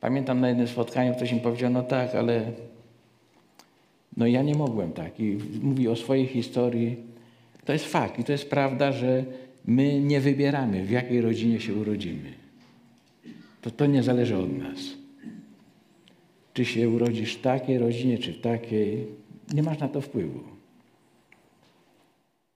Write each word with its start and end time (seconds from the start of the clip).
Pamiętam 0.00 0.40
na 0.40 0.48
jednym 0.48 0.68
spotkaniu 0.68 1.14
ktoś 1.14 1.32
mi 1.32 1.40
powiedział, 1.40 1.70
no 1.70 1.82
tak, 1.82 2.14
ale 2.14 2.52
no 4.16 4.26
ja 4.26 4.42
nie 4.42 4.54
mogłem 4.54 4.92
tak. 4.92 5.20
I 5.20 5.38
mówi 5.62 5.88
o 5.88 5.96
swojej 5.96 6.26
historii. 6.26 6.96
To 7.64 7.72
jest 7.72 7.84
fakt 7.84 8.18
i 8.18 8.24
to 8.24 8.32
jest 8.32 8.50
prawda, 8.50 8.92
że 8.92 9.24
my 9.64 10.00
nie 10.00 10.20
wybieramy, 10.20 10.84
w 10.84 10.90
jakiej 10.90 11.20
rodzinie 11.20 11.60
się 11.60 11.74
urodzimy. 11.74 12.32
To, 13.62 13.70
to 13.70 13.86
nie 13.86 14.02
zależy 14.02 14.36
od 14.36 14.58
nas. 14.58 14.78
Czy 16.54 16.64
się 16.64 16.88
urodzisz 16.88 17.34
w 17.34 17.40
takiej 17.40 17.78
rodzinie, 17.78 18.18
czy 18.18 18.32
w 18.32 18.40
takiej, 18.40 19.06
nie 19.54 19.62
masz 19.62 19.78
na 19.78 19.88
to 19.88 20.00
wpływu. 20.00 20.40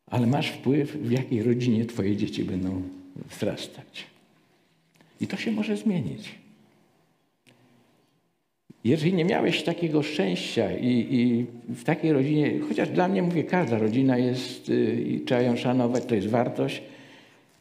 Ale 0.06 0.27
masz 0.27 0.50
wpływ, 0.50 0.96
w 0.96 1.11
jakiej 1.11 1.43
rodzinie 1.43 1.84
twoje 1.84 2.16
dzieci 2.16 2.45
będą 2.45 2.82
wzrastać. 3.30 4.06
I 5.20 5.27
to 5.27 5.36
się 5.36 5.52
może 5.52 5.77
zmienić. 5.77 6.41
Jeżeli 8.85 9.15
nie 9.15 9.25
miałeś 9.25 9.62
takiego 9.62 10.02
szczęścia 10.02 10.77
i, 10.77 11.06
i, 11.11 11.47
w 11.75 11.84
takiej 11.84 12.12
rodzinie, 12.12 12.52
chociaż 12.69 12.89
dla 12.89 13.09
mnie 13.09 13.23
mówię, 13.23 13.45
każda 13.45 13.79
rodzina 13.79 14.19
jest 14.19 14.69
y, 14.69 15.02
i 15.02 15.20
trzeba 15.20 15.41
ją 15.41 15.56
szanować, 15.56 16.05
to 16.05 16.15
jest 16.15 16.27
wartość. 16.27 16.83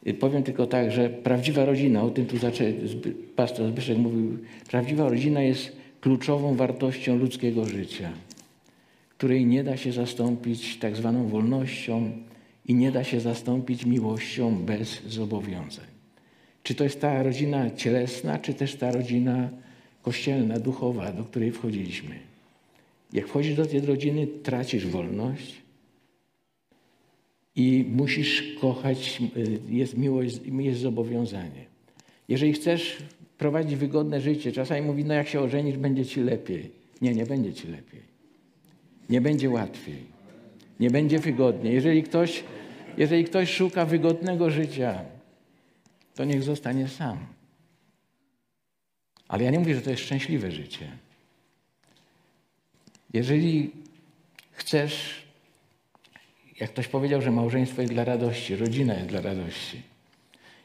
Y, 0.08 0.14
powiem 0.14 0.44
tylko 0.44 0.68
tak, 0.68 0.92
że 0.92 1.09
prawdziwa 1.09 1.66
rodzina, 1.66 2.04
o 2.04 2.09
tym 2.09 2.26
tu 2.26 2.38
zaczął, 2.38 2.68
pastor 3.36 3.68
Zbyszek 3.68 3.98
mówił, 3.98 4.38
prawdziwa 4.70 5.09
rodzina 5.09 5.42
jest 5.42 5.76
kluczową 6.02 6.55
wartością 6.55 7.18
ludzkiego 7.18 7.66
życia, 7.66 8.12
której 9.17 9.45
nie 9.45 9.64
da 9.64 9.78
się 9.78 9.92
zastąpić 9.92 10.78
tak 10.78 10.95
zwaną 10.95 11.28
wolnością 11.28 12.12
i 12.66 12.73
nie 12.73 12.92
da 12.92 13.03
się 13.03 13.20
zastąpić 13.20 13.86
miłością 13.86 14.56
bez 14.66 15.03
zobowiązań. 15.08 15.86
Czy 16.64 16.76
to 16.76 16.84
jest 16.84 17.02
ta 17.02 17.23
rodzina 17.23 17.72
cielesna, 17.72 18.40
czy 18.40 18.53
też 18.53 18.76
ta 18.76 18.92
rodzina 18.92 19.50
kościelna, 20.02 20.60
duchowa, 20.60 21.12
do 21.12 21.23
której 21.23 21.52
wchodziliśmy. 21.52 22.20
Jak 23.14 23.28
wchodzisz 23.28 23.56
do 23.56 23.66
tej 23.66 23.81
rodziny, 23.81 24.28
tracisz 24.28 24.88
wolność 24.88 25.62
i 27.56 27.86
musisz 27.89 28.56
kochać, 28.62 29.22
y, 29.38 29.59
jest 29.70 29.98
miłość, 29.98 30.40
jest 30.59 30.81
zobowiązanie. 30.81 31.66
Jeżeli 32.30 32.53
chcesz 32.53 32.98
prowadzić 33.38 33.75
wygodne 33.75 34.22
życie, 34.22 34.52
czasami 34.52 34.81
mówi, 34.81 35.06
no 35.06 35.14
jak 35.14 35.28
się 35.28 35.42
ożenisz, 35.42 35.78
będzie 35.78 36.06
ci 36.06 36.22
lepiej. 36.22 36.72
Nie, 37.02 37.14
nie 37.14 37.25
będzie 37.25 37.53
ci 37.53 37.68
lepiej. 37.68 38.02
Nie 39.09 39.22
będzie 39.22 39.50
łatwiej. 39.50 40.03
Nie 40.80 40.90
będzie 40.90 41.20
wygodnie. 41.20 41.72
Jeżeli 41.72 42.03
ktoś, 42.03 42.44
jeżeli 42.97 43.23
ktoś 43.23 43.50
szuka 43.50 43.86
wygodnego 43.86 44.50
życia, 44.50 45.02
to 46.16 46.25
niech 46.25 46.44
zostanie 46.44 46.88
sam. 46.88 47.18
Ale 49.32 49.44
ja 49.44 49.52
nie 49.52 49.60
mówię, 49.60 49.76
że 49.76 49.82
to 49.82 49.90
jest 49.90 50.04
szczęśliwe 50.04 50.52
życie. 50.52 50.88
Jeżeli 53.14 53.72
chcesz, 54.52 55.24
jak 56.60 56.70
ktoś 56.70 56.88
powiedział, 56.88 57.22
że 57.22 57.32
małżeństwo 57.32 57.82
jest 57.82 57.94
dla 57.94 58.04
radości, 58.04 58.56
rodzina 58.56 58.94
jest 58.94 59.08
dla 59.08 59.22
radości. 59.22 59.82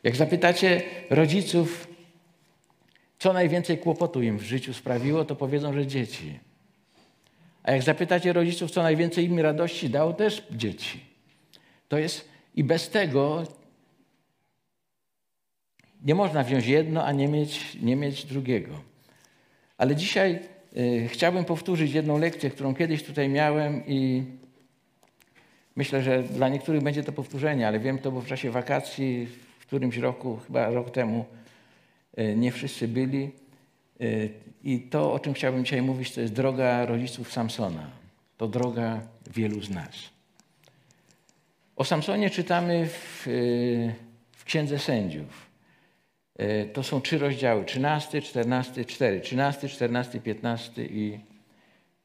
Jak 0.02 0.16
zapytacie 0.16 0.82
rodziców, 1.10 1.88
co 3.18 3.32
najwięcej 3.32 3.78
kłopotu 3.78 4.22
im 4.22 4.38
w 4.38 4.42
życiu 4.42 4.74
sprawiło, 4.74 5.24
to 5.24 5.36
powiedzą, 5.36 5.72
że 5.72 5.86
dzieci. 5.86 6.38
A 7.62 7.72
jak 7.72 7.82
zapytacie 7.82 8.32
rodziców, 8.32 8.70
co 8.70 8.82
najwięcej 8.82 9.24
im 9.24 9.40
radości 9.40 9.90
dało, 9.90 10.12
też 10.12 10.46
dzieci. 10.50 11.00
To 11.88 11.98
jest 11.98 12.28
i 12.54 12.64
bez 12.64 12.90
tego 12.90 13.44
nie 16.04 16.14
można 16.14 16.42
wziąć 16.42 16.66
jedno, 16.66 17.04
a 17.04 17.12
nie 17.12 17.28
mieć, 17.28 17.74
nie 17.82 17.96
mieć 17.96 18.24
drugiego. 18.24 18.80
Ale 19.78 19.96
dzisiaj 19.96 20.38
y, 20.76 21.08
chciałbym 21.08 21.44
powtórzyć 21.44 21.92
jedną 21.92 22.18
lekcję, 22.18 22.50
którą 22.50 22.74
kiedyś 22.74 23.02
tutaj 23.02 23.28
miałem 23.28 23.86
i 23.86 24.24
myślę, 25.76 26.02
że 26.02 26.22
dla 26.22 26.48
niektórych 26.48 26.82
będzie 26.82 27.02
to 27.02 27.12
powtórzenie, 27.12 27.68
ale 27.68 27.80
wiem 27.80 27.98
to, 27.98 28.12
bo 28.12 28.20
w 28.20 28.26
czasie 28.26 28.50
wakacji 28.50 29.26
w 29.58 29.66
którymś 29.66 29.96
roku, 29.96 30.38
chyba 30.46 30.70
rok 30.70 30.90
temu, 30.90 31.24
y, 32.18 32.36
nie 32.36 32.52
wszyscy 32.52 32.88
byli. 32.88 33.30
Y, 34.00 34.30
I 34.64 34.80
to, 34.80 35.12
o 35.12 35.18
czym 35.18 35.34
chciałbym 35.34 35.64
dzisiaj 35.64 35.82
mówić, 35.82 36.12
to 36.12 36.20
jest 36.20 36.32
droga 36.32 36.86
rodziców 36.86 37.32
Samsona. 37.32 37.90
To 38.36 38.48
droga 38.48 39.00
wielu 39.34 39.62
z 39.62 39.70
nas. 39.70 39.90
O 41.76 41.84
Samsonie 41.84 42.30
czytamy 42.30 42.88
w, 42.88 43.22
w 44.32 44.44
Księdze 44.44 44.78
Sędziów. 44.78 45.45
E, 46.38 46.64
to 46.66 46.82
są 46.82 47.00
trzy 47.00 47.18
rozdziały: 47.18 47.64
13, 47.64 48.22
14, 48.22 48.84
4. 48.84 49.20
13, 49.20 49.68
14, 49.68 50.20
15 50.20 50.84
i 50.84 51.18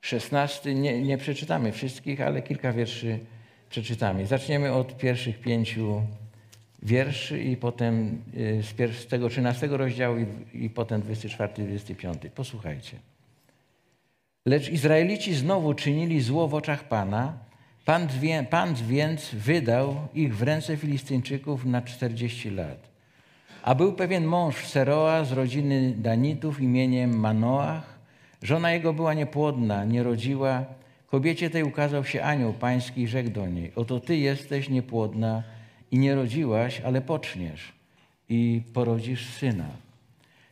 16. 0.01 0.75
Nie, 0.75 1.01
nie 1.01 1.17
przeczytamy 1.17 1.71
wszystkich, 1.71 2.21
ale 2.21 2.41
kilka 2.41 2.73
wierszy 2.73 3.19
przeczytamy. 3.69 4.25
Zaczniemy 4.25 4.73
od 4.73 4.97
pierwszych 4.97 5.39
pięciu 5.39 6.01
wierszy 6.83 7.43
i 7.43 7.57
potem 7.57 8.21
e, 8.79 8.93
z, 8.93 9.07
tego 9.07 9.29
13 9.29 9.67
rozdziału 9.67 10.17
i, 10.19 10.65
i 10.65 10.69
potem 10.69 11.01
24, 11.01 11.53
25. 11.53 12.17
Posłuchajcie. 12.35 12.97
Lecz 14.45 14.69
Izraelici 14.69 15.35
znowu 15.35 15.73
czynili 15.73 16.21
zło 16.21 16.47
w 16.47 16.53
oczach 16.53 16.87
Pana. 16.87 17.33
Pan, 17.85 18.07
Pan 18.49 18.75
więc 18.75 19.29
wydał 19.33 20.07
ich 20.13 20.37
w 20.37 20.41
ręce 20.41 20.77
Filistyńczyków 20.77 21.65
na 21.65 21.81
40 21.81 22.49
lat. 22.49 22.90
A 23.63 23.75
był 23.75 23.93
pewien 23.93 24.25
mąż 24.25 24.65
Seroa 24.65 25.25
z 25.25 25.31
rodziny 25.31 25.93
Danitów 25.97 26.61
imieniem 26.61 27.19
Manoach. 27.19 27.99
Żona 28.41 28.71
jego 28.71 28.93
była 28.93 29.13
niepłodna, 29.13 29.85
nie 29.85 30.03
rodziła. 30.03 30.65
Kobiecie 31.07 31.49
tej 31.49 31.63
ukazał 31.63 32.05
się 32.05 32.23
anioł 32.23 32.53
pański 32.53 33.01
i 33.01 33.07
rzekł 33.07 33.29
do 33.29 33.47
niej, 33.47 33.71
oto 33.75 33.99
ty 33.99 34.17
jesteś 34.17 34.69
niepłodna 34.69 35.43
i 35.91 35.97
nie 35.97 36.15
rodziłaś, 36.15 36.81
ale 36.81 37.01
poczniesz 37.01 37.73
i 38.29 38.61
porodzisz 38.73 39.29
syna. 39.29 39.65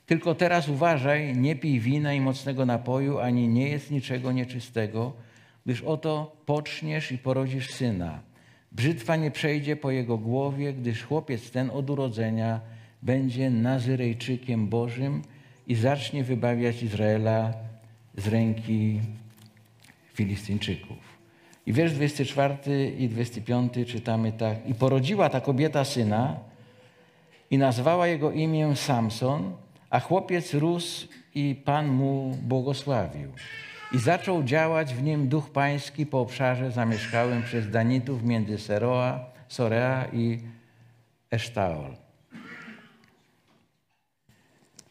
Tylko 0.06 0.36
teraz 0.36 0.70
uważaj, 0.70 1.38
nie 1.38 1.56
pij 1.56 1.80
wina 1.80 2.14
i 2.14 2.22
mocnego 2.22 2.66
napoju, 2.66 3.20
ani 3.20 3.48
nie 3.48 3.70
jest 3.70 3.92
niczego 3.92 4.32
nieczystego, 4.32 5.14
gdyż 5.66 5.82
oto 5.82 6.36
poczniesz 6.46 7.12
i 7.12 7.18
porodzisz 7.18 7.72
syna. 7.72 8.20
Brzytwa 8.72 9.16
nie 9.16 9.32
przejdzie 9.32 9.76
po 9.76 9.92
jego 9.92 10.18
głowie, 10.18 10.74
gdyż 10.74 11.04
chłopiec 11.04 11.52
ten 11.52 11.70
od 11.70 11.90
urodzenia 11.90 12.60
będzie 13.02 13.50
Nazyrejczykiem 13.50 14.68
Bożym 14.68 15.22
i 15.68 15.76
zacznie 15.76 16.24
wybawiać 16.24 16.84
Izraela 16.84 17.54
z 18.18 18.28
ręki 18.28 19.00
Filistyńczyków. 20.14 20.98
I 21.66 21.74
wiersz 21.74 21.94
24 21.94 22.90
i 22.98 23.10
25 23.10 23.74
czytamy 23.88 24.32
tak. 24.32 24.70
I 24.70 24.74
porodziła 24.76 25.30
ta 25.30 25.42
kobieta 25.42 25.86
syna 25.86 26.40
i 27.52 27.58
nazwała 27.58 28.08
jego 28.08 28.32
imię 28.32 28.76
Samson, 28.76 29.54
a 29.90 30.00
chłopiec 30.00 30.54
rósł 30.54 31.08
i 31.36 31.56
Pan 31.66 31.88
mu 31.88 32.38
błogosławił. 32.44 33.32
I 33.92 34.00
zaczął 34.00 34.44
działać 34.44 34.94
w 34.94 35.04
nim 35.04 35.28
duch 35.28 35.50
pański 35.50 36.06
po 36.06 36.22
obszarze 36.22 36.72
zamieszkałym 36.72 37.44
przez 37.44 37.70
Danitów 37.70 38.24
między 38.24 38.58
Seroa, 38.58 39.26
Sorea 39.48 40.06
i 40.14 40.40
Esztaol. 41.32 42.09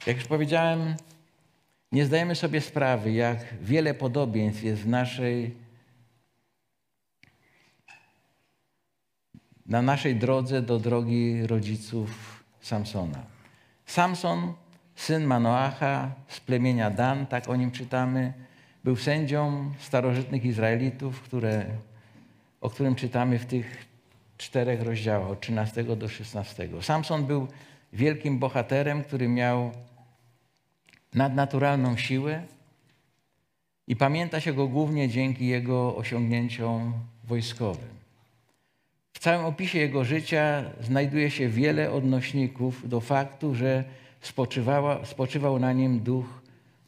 Jak 0.09 0.17
już 0.17 0.27
powiedziałem, 0.27 0.95
nie 1.93 2.07
zdajemy 2.07 2.35
sobie 2.35 2.61
sprawy, 2.61 3.13
jak 3.13 3.39
wiele 3.61 3.95
podobieństw 3.95 4.63
jest 4.63 4.83
w 4.83 4.89
naszej, 4.89 5.55
na 9.67 9.83
naszej 9.83 10.17
drodze 10.17 10.63
do 10.63 10.79
drogi 10.79 11.47
rodziców 11.47 12.43
Samsona. 12.61 13.23
Samson, 13.87 14.53
syn 14.97 15.25
Manoacha 15.25 16.11
z 16.29 16.41
plemienia 16.41 16.91
Dan, 16.91 17.27
tak 17.27 17.49
o 17.49 17.57
nim 17.57 17.71
czytamy, 17.71 18.33
był 18.84 18.97
sędzią 18.97 19.72
starożytnych 19.78 20.45
Izraelitów, 20.45 21.22
które, 21.22 21.66
o 22.61 22.71
którym 22.71 22.95
czytamy 22.95 23.39
w 23.39 23.47
tych 23.47 23.87
czterech 24.39 24.83
rozdziałach, 24.83 25.31
od 25.31 25.41
13 25.41 25.84
do 25.84 26.09
16. 26.09 26.69
Samson 26.81 27.27
był 27.27 27.49
wielkim 27.93 28.39
bohaterem, 28.39 29.04
który 29.04 29.28
miał 29.28 29.72
nadnaturalną 31.18 31.97
siłę 31.97 32.42
i 33.86 33.97
pamięta 33.97 34.41
się 34.41 34.53
go 34.53 34.68
głównie 34.68 35.09
dzięki 35.09 35.47
jego 35.47 35.97
osiągnięciom 35.97 36.92
wojskowym. 37.24 37.98
W 39.12 39.18
całym 39.18 39.47
opisie 39.47 39.78
jego 39.78 40.04
życia 40.04 40.65
znajduje 40.80 41.30
się 41.30 41.48
wiele 41.48 41.92
odnośników 41.92 42.88
do 42.88 43.00
faktu, 43.00 43.54
że 43.54 43.84
spoczywał 45.04 45.59
na 45.59 45.72
nim 45.72 46.00
duch 46.00 46.42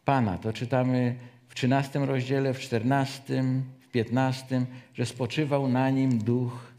Pana. 0.04 0.38
To 0.38 0.52
czytamy 0.52 1.14
w 1.48 1.54
13 1.54 1.98
rozdziale, 1.98 2.54
w 2.54 2.60
14, 2.60 3.44
w 3.80 3.88
15, 3.88 4.66
że 4.94 5.06
spoczywał 5.06 5.68
na 5.68 5.90
nim 5.90 6.18
duch 6.18 6.72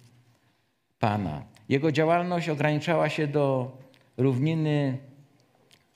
Pana. 1.00 1.42
Jego 1.70 1.92
działalność 1.92 2.50
ograniczała 2.50 3.10
się 3.10 3.28
do 3.28 3.78
równiny 4.18 4.98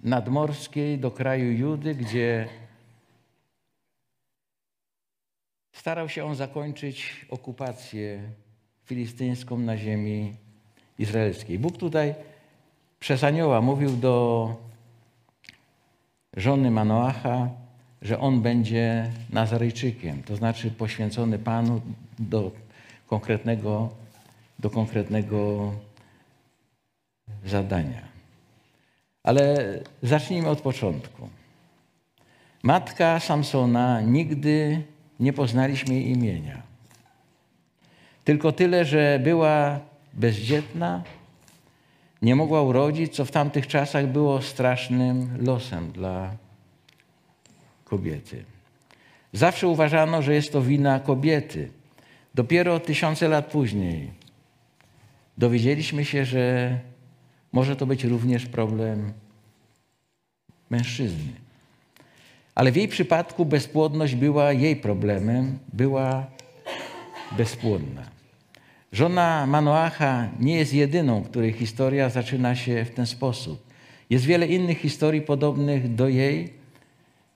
nadmorskiej 0.06 1.00
do 1.00 1.12
kraju 1.12 1.52
Judy, 1.52 1.96
gdzie 1.96 2.48
starał 5.72 6.10
się 6.10 6.26
on 6.26 6.36
zakończyć 6.36 7.26
okupację 7.30 8.22
filistyńską 8.86 9.58
na 9.58 9.78
ziemi 9.78 10.34
izraelskiej. 11.00 11.60
Bóg 11.60 11.78
tutaj 11.78 12.16
przez 13.00 13.24
anioła 13.24 13.62
mówił 13.62 13.98
do 13.98 14.56
żony 16.38 16.72
Manoacha, 16.72 17.50
że 18.02 18.20
on 18.20 18.42
będzie 18.42 19.12
Nazarejczykiem, 19.30 20.24
to 20.24 20.36
znaczy 20.36 20.72
poświęcony 20.72 21.40
Panu 21.40 21.82
do 22.20 22.52
konkretnego, 23.08 23.90
do 24.60 24.70
konkretnego 24.70 25.72
zadania. 27.46 28.15
Ale 29.26 29.56
zacznijmy 30.04 30.50
od 30.50 30.62
początku. 30.62 31.30
Matka 32.64 33.20
Samsona 33.20 34.02
nigdy 34.02 34.82
nie 35.20 35.34
poznaliśmy 35.34 35.94
jej 35.94 36.10
imienia. 36.10 36.62
Tylko 38.24 38.52
tyle, 38.52 38.86
że 38.86 39.20
była 39.24 39.80
bezdzietna, 40.14 41.04
nie 42.22 42.36
mogła 42.36 42.62
urodzić, 42.62 43.16
co 43.16 43.26
w 43.26 43.32
tamtych 43.32 43.68
czasach 43.68 44.08
było 44.08 44.42
strasznym 44.42 45.38
losem 45.46 45.92
dla 45.92 46.32
kobiety. 47.86 48.46
Zawsze 49.34 49.68
uważano, 49.68 50.22
że 50.22 50.34
jest 50.34 50.52
to 50.52 50.62
wina 50.62 51.00
kobiety. 51.00 51.72
Dopiero 52.36 52.80
tysiące 52.80 53.28
lat 53.28 53.46
później 53.46 54.12
dowiedzieliśmy 55.38 56.06
się, 56.06 56.26
że 56.26 56.80
może 57.56 57.76
to 57.76 57.86
być 57.86 58.04
również 58.04 58.46
problem 58.46 59.14
mężczyzny. 60.70 61.32
Ale 62.56 62.72
w 62.72 62.76
jej 62.76 62.88
przypadku 62.88 63.46
bezpłodność 63.46 64.16
była 64.16 64.54
jej 64.54 64.76
problemem, 64.76 65.60
była 65.74 66.28
bezpłodna. 67.38 68.04
Żona 68.92 69.46
Manoacha 69.46 70.30
nie 70.40 70.56
jest 70.56 70.74
jedyną, 70.74 71.24
której 71.24 71.54
historia 71.54 72.10
zaczyna 72.10 72.56
się 72.56 72.86
w 72.86 72.92
ten 72.92 73.06
sposób. 73.06 73.64
Jest 74.10 74.26
wiele 74.26 74.48
innych 74.48 74.78
historii 74.78 75.22
podobnych 75.22 75.96
do 75.96 76.08
jej. 76.08 76.54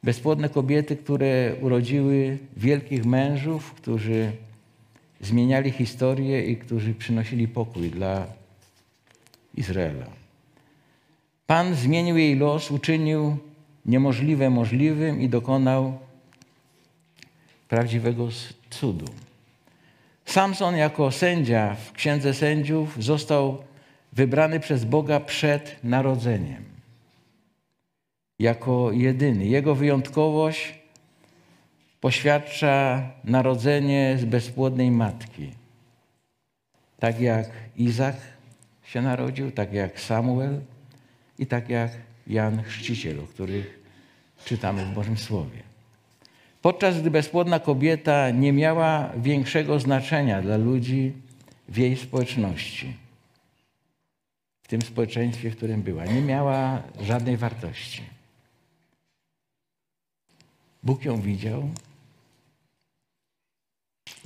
Bezpłodne 0.03 0.49
kobiety, 0.49 0.95
które 0.95 1.55
urodziły 1.61 2.37
wielkich 2.57 3.05
mężów, 3.05 3.73
którzy 3.73 4.31
zmieniali 5.21 5.71
historię 5.71 6.45
i 6.45 6.57
którzy 6.57 6.93
przynosili 6.93 7.47
pokój 7.47 7.89
dla 7.89 8.38
Izraela. 9.55 10.05
Pan 11.47 11.75
zmienił 11.75 12.17
jej 12.17 12.35
los, 12.35 12.71
uczynił 12.71 13.37
niemożliwe 13.85 14.49
możliwym 14.49 15.21
i 15.21 15.29
dokonał 15.29 15.99
prawdziwego 17.67 18.27
cudu. 18.69 19.05
Samson 20.25 20.75
jako 20.75 21.11
sędzia 21.11 21.75
w 21.75 21.91
Księdze 21.91 22.33
Sędziów 22.33 23.03
został 23.03 23.63
wybrany 24.13 24.59
przez 24.59 24.85
Boga 24.85 25.19
przed 25.19 25.83
narodzeniem. 25.83 26.63
Jako 28.39 28.91
jedyny. 28.91 29.45
Jego 29.45 29.75
wyjątkowość 29.75 30.79
poświadcza 32.01 33.03
narodzenie 33.23 34.15
z 34.19 34.25
bezpłodnej 34.25 34.91
matki. 34.91 35.51
Tak 36.99 37.21
jak 37.21 37.51
Izak 37.77 38.15
się 38.89 39.01
narodził, 39.01 39.51
tak 39.51 39.73
jak 39.73 39.99
Samuel 39.99 40.61
i 41.39 41.45
tak 41.45 41.69
jak 41.69 41.91
Jan 42.27 42.63
Chrzciciel, 42.63 43.19
o 43.19 43.27
których 43.27 43.79
czytamy 44.45 44.85
w 44.85 44.93
Bożym 44.93 45.17
Słowie. 45.17 45.63
Podczas 46.61 47.01
gdy 47.01 47.11
bezpłodna 47.11 47.59
kobieta 47.59 48.29
nie 48.29 48.53
miała 48.53 49.11
większego 49.17 49.79
znaczenia 49.79 50.41
dla 50.41 50.57
ludzi 50.57 51.13
w 51.67 51.77
jej 51.77 51.97
społeczności, 51.97 52.93
w 54.63 54.67
tym 54.67 54.81
społeczeństwie, 54.81 55.51
w 55.51 55.57
którym 55.57 55.81
była, 55.81 56.05
nie 56.05 56.21
miała 56.21 56.83
żadnej 57.01 57.37
wartości. 57.37 58.03
Bóg 60.83 61.05
ją 61.05 61.21
widział 61.21 61.69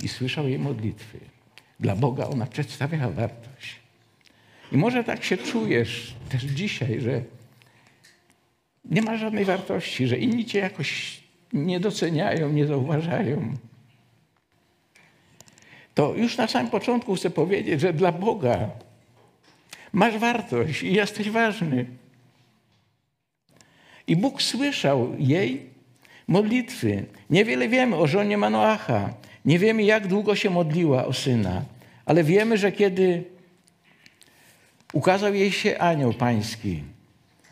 i 0.02 0.08
słyszał 0.08 0.48
jej 0.48 0.58
modlitwy. 0.58 1.20
Dla 1.80 1.96
Boga 1.96 2.26
ona 2.26 2.46
przedstawiała 2.46 3.10
wartość. 3.10 3.83
I 4.72 4.76
może 4.76 5.04
tak 5.04 5.24
się 5.24 5.36
czujesz 5.36 6.14
też 6.28 6.42
dzisiaj, 6.42 7.00
że 7.00 7.22
nie 8.84 9.02
ma 9.02 9.16
żadnej 9.16 9.44
wartości, 9.44 10.06
że 10.06 10.18
inni 10.18 10.44
cię 10.44 10.58
jakoś 10.58 11.20
nie 11.52 11.80
doceniają, 11.80 12.52
nie 12.52 12.66
zauważają. 12.66 13.54
To 15.94 16.14
już 16.14 16.36
na 16.36 16.46
samym 16.46 16.70
początku 16.70 17.14
chcę 17.14 17.30
powiedzieć, 17.30 17.80
że 17.80 17.92
dla 17.92 18.12
Boga 18.12 18.70
masz 19.92 20.18
wartość 20.18 20.82
i 20.82 20.92
jesteś 20.92 21.30
ważny. 21.30 21.86
I 24.06 24.16
Bóg 24.16 24.42
słyszał 24.42 25.14
jej 25.18 25.70
modlitwy. 26.28 27.04
Niewiele 27.30 27.68
wiemy 27.68 27.96
o 27.96 28.06
żonie 28.06 28.38
Manoacha. 28.38 29.14
Nie 29.44 29.58
wiemy, 29.58 29.82
jak 29.82 30.06
długo 30.06 30.36
się 30.36 30.50
modliła 30.50 31.06
o 31.06 31.12
syna, 31.12 31.62
ale 32.06 32.24
wiemy, 32.24 32.58
że 32.58 32.72
kiedy 32.72 33.24
ukazał 34.94 35.34
jej 35.34 35.52
się 35.52 35.78
anioł 35.78 36.12
pański, 36.12 36.82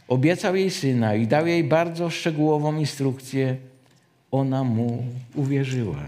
obiecał 0.08 0.56
jej 0.56 0.70
syna 0.70 1.14
i 1.14 1.26
dał 1.26 1.46
jej 1.46 1.64
bardzo 1.64 2.10
szczegółową 2.10 2.76
instrukcję, 2.76 3.56
ona 4.30 4.64
mu 4.64 5.04
uwierzyła. 5.34 6.02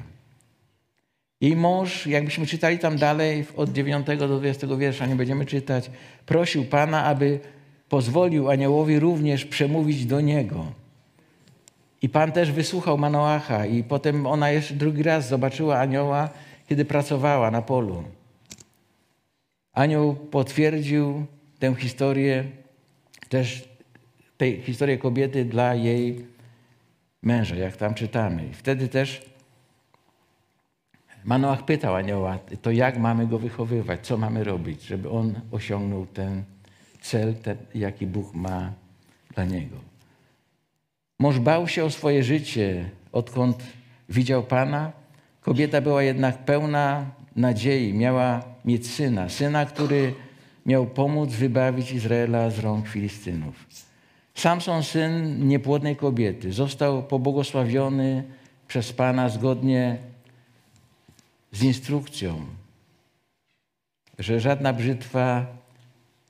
Jej 1.40 1.56
mąż, 1.56 2.06
jakbyśmy 2.06 2.46
czytali 2.46 2.78
tam 2.78 2.96
dalej, 2.96 3.44
od 3.56 3.72
9 3.72 4.06
do 4.18 4.28
20 4.28 4.66
wiersza, 4.66 5.06
nie 5.06 5.16
będziemy 5.16 5.46
czytać, 5.46 5.90
prosił 6.26 6.64
Pana, 6.64 7.04
aby 7.04 7.40
pozwolił 7.88 8.50
aniołowi 8.50 8.98
również 8.98 9.44
przemówić 9.44 10.06
do 10.06 10.20
niego. 10.20 10.66
I 12.02 12.08
Pan 12.08 12.32
też 12.32 12.52
wysłuchał 12.52 12.98
Manoacha 12.98 13.66
i 13.66 13.82
potem 13.82 14.26
ona 14.26 14.50
jeszcze 14.50 14.74
drugi 14.74 15.02
raz 15.02 15.28
zobaczyła 15.28 15.78
anioła, 15.78 16.28
kiedy 16.68 16.84
pracowała 16.84 17.50
na 17.50 17.62
polu. 17.62 18.04
Anioł 19.74 20.14
potwierdził 20.14 21.26
tę 21.58 21.74
historię, 21.74 22.44
też 23.28 23.68
tej 24.36 24.62
historię 24.62 24.98
kobiety 24.98 25.44
dla 25.44 25.74
jej 25.74 26.26
męża, 27.22 27.56
jak 27.56 27.76
tam 27.76 27.94
czytamy. 27.94 28.46
I 28.46 28.54
wtedy 28.54 28.88
też 28.88 29.34
Manoach 31.24 31.64
pytał 31.64 31.94
anioła, 31.94 32.38
to 32.62 32.70
jak 32.70 32.98
mamy 32.98 33.26
go 33.26 33.38
wychowywać, 33.38 34.06
co 34.06 34.16
mamy 34.16 34.44
robić, 34.44 34.82
żeby 34.82 35.10
on 35.10 35.40
osiągnął 35.50 36.06
ten 36.06 36.44
cel, 37.00 37.34
ten, 37.34 37.56
jaki 37.74 38.06
Bóg 38.06 38.34
ma 38.34 38.72
dla 39.34 39.44
niego. 39.44 39.76
Mąż 41.18 41.38
bał 41.38 41.68
się 41.68 41.84
o 41.84 41.90
swoje 41.90 42.22
życie, 42.22 42.90
odkąd 43.12 43.62
widział 44.08 44.42
Pana. 44.42 44.92
Kobieta 45.40 45.80
była 45.80 46.02
jednak 46.02 46.44
pełna 46.44 47.06
nadziei, 47.36 47.94
miała 47.94 48.53
mieć 48.64 48.90
syna, 48.90 49.28
syna, 49.28 49.66
który 49.66 50.14
miał 50.66 50.86
pomóc 50.86 51.30
wybawić 51.30 51.92
Izraela 51.92 52.50
z 52.50 52.58
rąk 52.58 52.88
Filistynów. 52.88 53.66
Samson, 54.34 54.82
syn 54.82 55.48
niepłodnej 55.48 55.96
kobiety, 55.96 56.52
został 56.52 57.02
pobłogosławiony 57.02 58.24
przez 58.68 58.92
Pana 58.92 59.28
zgodnie 59.28 59.98
z 61.52 61.62
instrukcją, 61.62 62.46
że 64.18 64.40
żadna 64.40 64.72
brzytwa 64.72 65.46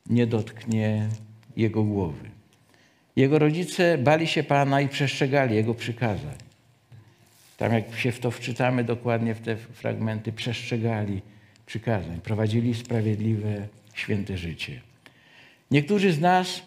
nie 0.06 0.26
dotknie 0.26 1.08
jego 1.56 1.82
głowy. 1.82 2.30
Jego 3.16 3.38
rodzice 3.38 3.98
bali 3.98 4.26
się 4.26 4.42
Pana 4.42 4.80
i 4.80 4.88
przestrzegali 4.88 5.54
Jego 5.56 5.74
przykazań. 5.74 6.36
Tam 7.56 7.72
jak 7.72 7.96
się 7.96 8.12
w 8.12 8.18
to 8.18 8.30
wczytamy 8.30 8.84
dokładnie 8.84 9.34
w 9.34 9.40
te 9.40 9.56
fragmenty, 9.56 10.32
przestrzegali 10.32 11.22
przykazań, 11.66 12.20
prowadzili 12.20 12.74
sprawiedliwe, 12.74 13.68
święte 13.94 14.38
życie. 14.38 14.80
Niektórzy 15.70 16.12
z 16.12 16.20
nas 16.20 16.62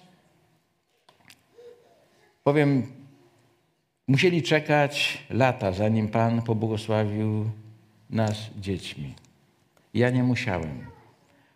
Powiem, 2.48 2.84
musieli 4.08 4.44
czekać 4.44 5.24
lata, 5.30 5.72
zanim 5.72 6.08
Pan 6.08 6.42
pobłogosławił 6.42 7.50
nas 8.10 8.50
dziećmi. 8.60 9.14
Ja 9.94 10.10
nie 10.10 10.24
musiałem. 10.24 10.86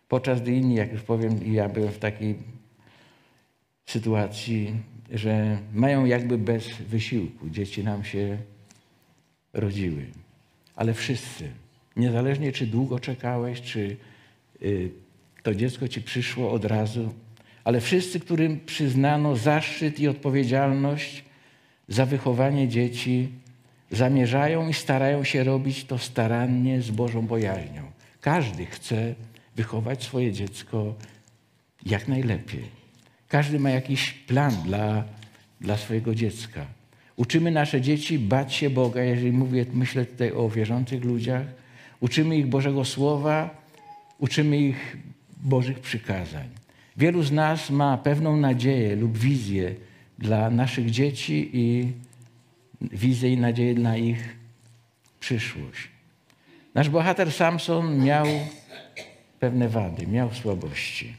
Podczas 0.08 0.42
gdy 0.42 0.52
inni, 0.52 0.76
jak 0.76 0.92
już 0.92 1.02
powiem, 1.02 1.54
ja 1.54 1.70
byłem 1.70 1.92
w 1.92 2.00
takiej 2.00 2.36
sytuacji, 3.86 4.76
że 5.12 5.58
mają 5.74 6.06
jakby 6.06 6.38
bez 6.38 6.68
wysiłku. 6.68 7.50
Dzieci 7.50 7.84
nam 7.84 8.04
się 8.04 8.38
rodziły. 9.54 10.06
Ale 10.76 10.94
wszyscy, 10.94 11.52
niezależnie 11.96 12.52
czy 12.52 12.68
długo 12.68 13.00
czekałeś, 13.00 13.62
czy 13.62 13.98
y, 14.62 14.92
to 15.44 15.56
dziecko 15.56 15.88
ci 15.88 16.02
przyszło 16.02 16.52
od 16.52 16.66
razu, 16.66 17.14
ale 17.64 17.82
wszyscy, 17.82 18.20
którym 18.20 18.60
przyznano 18.66 19.36
zaszczyt 19.36 20.00
i 20.00 20.08
odpowiedzialność 20.08 21.24
za 21.88 22.06
wychowanie 22.06 22.68
dzieci, 22.68 23.30
zamierzają 23.92 24.68
i 24.68 24.74
starają 24.74 25.24
się 25.24 25.44
robić 25.44 25.86
to 25.86 25.98
starannie 25.98 26.82
z 26.82 26.92
Bożą 26.92 27.28
bojaźnią. 27.28 27.92
Każdy 28.22 28.66
chce 28.66 29.16
wychować 29.56 30.04
swoje 30.04 30.32
dziecko 30.32 30.96
jak 31.86 32.08
najlepiej. 32.08 32.64
Każdy 33.28 33.60
ma 33.60 33.70
jakiś 33.70 34.12
plan 34.12 34.56
dla, 34.66 35.04
dla 35.62 35.78
swojego 35.78 36.16
dziecka. 36.16 36.66
Uczymy 37.16 37.52
nasze 37.52 37.82
dzieci 37.82 38.20
bać 38.20 38.54
się 38.54 38.70
Boga, 38.70 39.04
jeżeli 39.04 39.32
mówię, 39.32 39.66
myślę 39.74 40.06
tutaj 40.06 40.32
o 40.32 40.50
wierzących 40.50 41.04
ludziach. 41.04 41.46
Uczymy 42.02 42.38
ich 42.38 42.48
Bożego 42.48 42.86
Słowa, 42.86 43.50
uczymy 44.20 44.58
ich 44.58 44.98
Bożych 45.44 45.80
przykazań. 45.80 46.50
Wielu 46.98 47.24
z 47.24 47.32
nas 47.32 47.70
ma 47.70 47.98
pewną 47.98 48.38
nadzieję 48.38 48.96
lub 48.96 49.18
wizję 49.18 49.76
dla 50.20 50.50
naszych 50.50 50.92
dzieci 50.92 51.50
i 51.54 51.92
wizję 52.82 53.34
i 53.34 53.38
nadzieję 53.38 53.74
na 53.74 53.98
ich 53.98 54.36
przyszłość. 55.20 55.90
Nasz 56.74 56.90
bohater 56.90 57.32
Samson 57.32 58.04
miał 58.04 58.26
pewne 59.40 59.70
wady, 59.70 60.08
miał 60.08 60.34
słabości. 60.34 61.16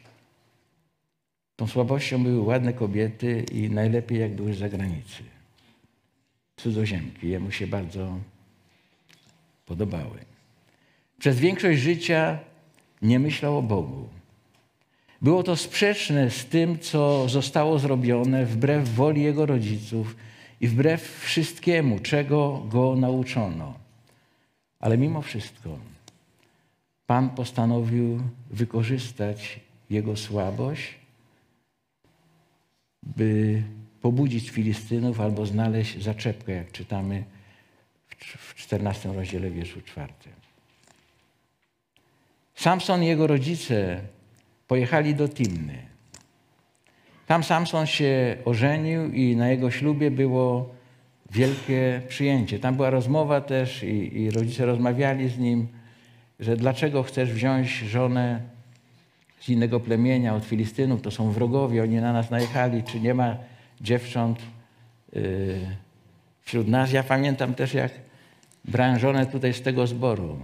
Tą 1.56 1.66
słabością 1.66 2.22
były 2.22 2.40
ładne 2.40 2.72
kobiety 2.72 3.44
i 3.52 3.70
najlepiej 3.70 4.20
jak 4.20 4.34
były 4.34 4.54
z 4.54 4.58
zagranicy. 4.58 5.22
Cudzoziemki. 6.56 7.28
Jemu 7.28 7.50
się 7.50 7.66
bardzo 7.66 8.18
podobały. 9.66 10.31
Przez 11.22 11.40
większość 11.40 11.80
życia 11.80 12.38
nie 13.02 13.18
myślał 13.18 13.58
o 13.58 13.62
Bogu. 13.62 14.08
Było 15.20 15.42
to 15.42 15.56
sprzeczne 15.56 16.30
z 16.30 16.46
tym, 16.46 16.78
co 16.78 17.28
zostało 17.28 17.78
zrobione 17.78 18.46
wbrew 18.46 18.94
woli 18.94 19.22
jego 19.22 19.46
rodziców 19.46 20.16
i 20.60 20.68
wbrew 20.68 21.18
wszystkiemu, 21.20 21.98
czego 21.98 22.62
go 22.68 22.96
nauczono. 22.96 23.74
Ale 24.80 24.98
mimo 24.98 25.22
wszystko 25.22 25.78
Pan 27.06 27.30
postanowił 27.30 28.22
wykorzystać 28.50 29.60
jego 29.90 30.16
słabość, 30.16 30.94
by 33.02 33.62
pobudzić 34.00 34.50
Filistynów 34.50 35.20
albo 35.20 35.46
znaleźć 35.46 36.02
zaczepkę, 36.02 36.52
jak 36.52 36.72
czytamy 36.72 37.24
w 38.18 38.54
14 38.54 39.12
rozdziale 39.12 39.50
wierszu 39.50 39.80
czwartym. 39.80 40.41
Samson 42.62 43.02
i 43.02 43.06
jego 43.06 43.26
rodzice 43.26 44.00
pojechali 44.68 45.14
do 45.14 45.28
Timny. 45.28 45.78
Tam 47.26 47.44
Samson 47.44 47.86
się 47.86 48.36
ożenił 48.44 49.12
i 49.12 49.36
na 49.36 49.48
jego 49.48 49.70
ślubie 49.70 50.10
było 50.10 50.74
wielkie 51.30 52.02
przyjęcie. 52.08 52.58
Tam 52.58 52.76
była 52.76 52.90
rozmowa 52.90 53.40
też 53.40 53.82
i, 53.82 54.22
i 54.22 54.30
rodzice 54.30 54.66
rozmawiali 54.66 55.28
z 55.28 55.38
nim, 55.38 55.68
że 56.40 56.56
dlaczego 56.56 57.02
chcesz 57.02 57.32
wziąć 57.32 57.68
żonę 57.68 58.40
z 59.40 59.48
innego 59.48 59.80
plemienia, 59.80 60.34
od 60.34 60.44
Filistynów, 60.44 61.02
to 61.02 61.10
są 61.10 61.30
wrogowie, 61.30 61.82
oni 61.82 61.96
na 61.96 62.12
nas 62.12 62.30
najechali, 62.30 62.82
czy 62.82 63.00
nie 63.00 63.14
ma 63.14 63.36
dziewcząt 63.80 64.38
yy, 65.12 65.22
wśród 66.42 66.68
nas. 66.68 66.92
Ja 66.92 67.02
pamiętam 67.02 67.54
też, 67.54 67.74
jak 67.74 67.92
brałem 68.64 68.98
żonę 68.98 69.26
tutaj 69.26 69.54
z 69.54 69.62
tego 69.62 69.86
zboru. 69.86 70.38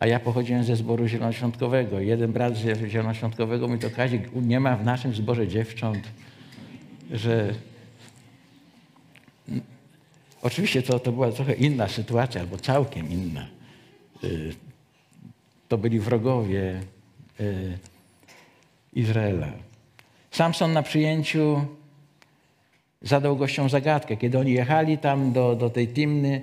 A 0.00 0.06
ja 0.06 0.20
pochodziłem 0.20 0.64
ze 0.64 0.76
zboru 0.76 1.06
zielonoświątkowego. 1.06 2.00
Jeden 2.00 2.32
brat 2.32 2.56
z 2.56 2.88
zielonoświątkowego 2.88 3.68
mi 3.68 3.78
to 3.78 3.90
każe, 3.90 4.18
nie 4.34 4.60
ma 4.60 4.76
w 4.76 4.84
naszym 4.84 5.14
zborze 5.14 5.48
dziewcząt, 5.48 6.08
że... 7.10 7.54
Oczywiście 10.42 10.82
to, 10.82 10.98
to 10.98 11.12
była 11.12 11.32
trochę 11.32 11.52
inna 11.52 11.88
sytuacja, 11.88 12.40
albo 12.40 12.56
całkiem 12.56 13.10
inna. 13.10 13.46
Y, 14.24 14.54
to 15.68 15.78
byli 15.78 16.00
wrogowie 16.00 16.80
y, 17.40 17.78
Izraela. 18.92 19.52
Samson 20.30 20.72
na 20.72 20.82
przyjęciu 20.82 21.64
zadał 23.02 23.36
gościom 23.36 23.70
zagadkę. 23.70 24.16
Kiedy 24.16 24.38
oni 24.38 24.52
jechali 24.52 24.98
tam 24.98 25.32
do, 25.32 25.56
do 25.56 25.70
tej 25.70 25.88
Timny, 25.88 26.40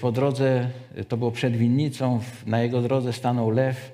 po 0.00 0.12
drodze, 0.12 0.70
e, 0.94 1.04
to 1.04 1.16
było 1.16 1.30
przed 1.30 1.56
winnicą, 1.56 2.20
na 2.46 2.60
jego 2.60 2.82
drodze 2.82 3.12
stanął 3.12 3.50
lew. 3.50 3.92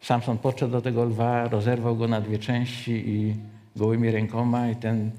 Samson 0.00 0.38
podszedł 0.38 0.72
do 0.72 0.82
tego 0.82 1.04
lwa, 1.04 1.48
rozerwał 1.48 1.96
go 1.96 2.08
na 2.08 2.20
dwie 2.20 2.38
części 2.38 2.92
i 2.92 3.34
gołymi 3.76 4.10
rękoma 4.10 4.70
i 4.70 4.76
ten 4.76 5.10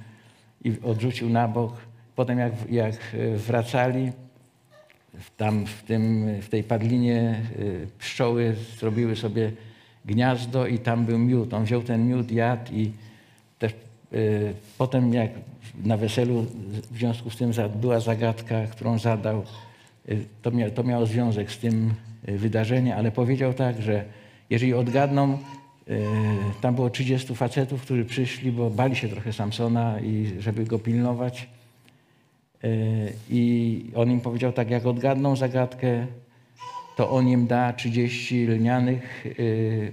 i 0.63 0.74
odrzucił 0.84 1.29
na 1.29 1.48
bok. 1.48 1.74
Potem 2.15 2.39
jak, 2.39 2.53
jak 2.69 2.93
e, 2.93 3.38
wracali, 3.38 4.12
tam 5.38 5.65
w, 5.65 5.84
tym, 5.84 6.27
w 6.41 6.50
tej 6.50 6.63
padlinie 6.63 7.41
pszczoły 8.00 8.55
zrobiły 8.79 9.15
sobie 9.15 9.51
gniazdo 10.05 10.67
i 10.67 10.79
tam 10.79 11.05
był 11.05 11.19
miód. 11.19 11.53
On 11.53 11.63
wziął 11.63 11.84
ten 11.84 12.07
miód, 12.07 12.31
jadł 12.31 12.74
i 12.74 12.91
też 13.60 13.74
potem 14.77 15.13
jak 15.13 15.31
na 15.84 15.98
weselu 15.98 16.46
w 16.91 16.98
związku 16.98 17.29
z 17.29 17.38
tym 17.38 17.51
była 17.75 18.00
zagadka, 18.00 18.67
którą 18.67 19.00
zadał, 19.00 19.43
Y, 19.43 19.66
to, 20.41 20.51
mia, 20.51 20.69
to 20.69 20.83
miało 20.83 21.05
związek 21.05 21.51
z 21.51 21.57
tym 21.57 21.93
y, 22.29 22.37
wydarzeniem, 22.37 22.97
ale 22.97 23.11
powiedział 23.11 23.53
tak, 23.53 23.81
że 23.81 24.05
jeżeli 24.49 24.73
odgadną, 24.73 25.37
y, 25.89 26.01
tam 26.61 26.75
było 26.75 26.89
30 26.89 27.35
facetów, 27.35 27.81
którzy 27.81 28.05
przyszli, 28.05 28.51
bo 28.51 28.69
bali 28.69 28.95
się 28.95 29.09
trochę 29.09 29.33
Samsona 29.33 29.99
i 29.99 30.31
żeby 30.39 30.65
go 30.65 30.79
pilnować. 30.79 31.47
I 33.29 33.91
on 33.95 34.11
im 34.11 34.21
powiedział 34.21 34.53
tak, 34.53 34.69
jak 34.69 34.85
odgadną 34.85 35.35
zagadkę, 35.35 36.07
to 36.95 37.09
on 37.09 37.27
im 37.27 37.47
da 37.47 37.73
30 37.73 38.45
lnianych 38.47 39.25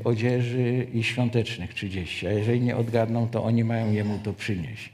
odzieży 0.05 0.87
i 0.95 1.03
świątecznych 1.03 1.75
30. 1.75 2.27
A 2.27 2.33
jeżeli 2.33 2.61
nie 2.61 2.77
odgadną, 2.77 3.29
to 3.29 3.45
oni 3.45 3.65
mają 3.65 3.93
jemu 3.93 4.19
to 4.19 4.33
przynieść. 4.33 4.93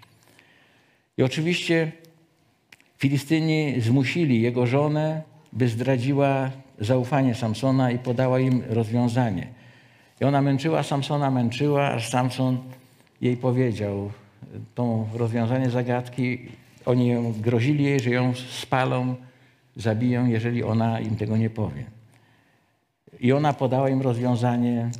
I 1.18 1.22
oczywiście 1.22 1.92
Filistyni 3.00 3.80
zmusili 3.80 4.42
jego 4.42 4.66
żonę, 4.66 5.22
by 5.52 5.68
zdradziła 5.68 6.50
zaufanie 6.78 7.34
Samsona 7.34 7.90
i 7.90 7.98
podała 7.98 8.40
im 8.40 8.62
rozwiązanie. 8.68 9.46
I 10.20 10.24
ona 10.24 10.42
męczyła 10.42 10.82
Samsona, 10.82 11.30
męczyła, 11.30 11.90
aż 11.90 12.10
Samson 12.10 12.58
jej 13.20 13.36
powiedział 13.36 14.10
to 14.74 15.06
rozwiązanie 15.14 15.70
zagadki. 15.70 16.38
Oni 16.86 17.08
ją, 17.08 17.32
grozili 17.32 17.84
jej, 17.84 18.00
że 18.00 18.10
ją 18.10 18.34
spalą, 18.34 19.16
zabiją, 19.76 20.26
jeżeli 20.26 20.62
ona 20.62 21.00
im 21.00 21.16
tego 21.16 21.36
nie 21.36 21.50
powie. 21.50 21.84
I 23.20 23.32
ona 23.32 23.52
podała 23.52 23.88
im 23.88 24.02
rozwiązanie. 24.02 24.90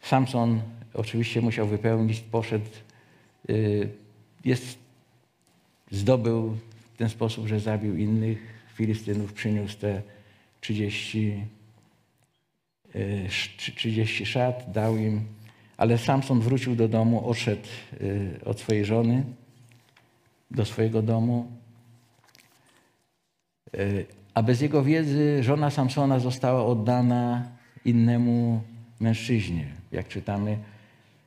Samson 0.00 0.60
oczywiście 0.94 1.40
musiał 1.40 1.66
wypełnić, 1.66 2.20
poszedł. 2.20 2.70
Y, 3.50 3.88
jest 4.44 4.81
zdobył 5.92 6.56
w 6.94 6.96
ten 6.96 7.08
sposób, 7.08 7.46
że 7.46 7.60
zabił 7.60 7.96
innych 7.96 8.38
Filistynów, 8.74 9.32
przyniósł 9.32 9.78
te 9.78 10.02
30, 10.60 11.44
30 13.76 14.22
e, 14.22 14.26
szat, 14.26 14.72
dał 14.72 14.96
im, 14.96 15.24
ale 15.76 15.98
Samson 15.98 16.40
wrócił 16.40 16.76
do 16.76 16.88
domu, 16.88 17.28
odszedł 17.28 17.68
e, 17.92 18.44
od 18.44 18.60
swojej 18.60 18.84
żony 18.84 19.24
do 20.50 20.64
swojego 20.64 21.02
domu. 21.02 21.46
E, 23.74 23.78
a 24.34 24.42
bez 24.42 24.60
jego 24.60 24.82
wiedzy 24.82 25.42
żona 25.42 25.70
Samsona 25.70 26.18
została 26.18 26.66
oddana 26.66 27.48
innemu 27.84 28.62
mężczyźnie, 29.00 29.66
jak 29.92 30.08
czytamy 30.08 30.58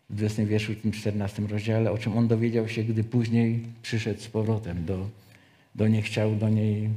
w 0.09 0.15
20 0.15 0.45
wierszu, 0.45 0.73
w 0.73 0.81
tym 0.81 0.91
14 0.91 1.41
rozdziale, 1.41 1.91
o 1.91 1.97
czym 1.97 2.17
on 2.17 2.27
dowiedział 2.27 2.67
się, 2.67 2.83
gdy 2.83 3.03
później 3.03 3.59
przyszedł 3.81 4.21
z 4.21 4.27
powrotem 4.27 4.85
do, 4.85 5.09
do 5.75 5.87
niej, 5.87 6.01
chciał 6.01 6.35
do 6.35 6.49
niej 6.49 6.89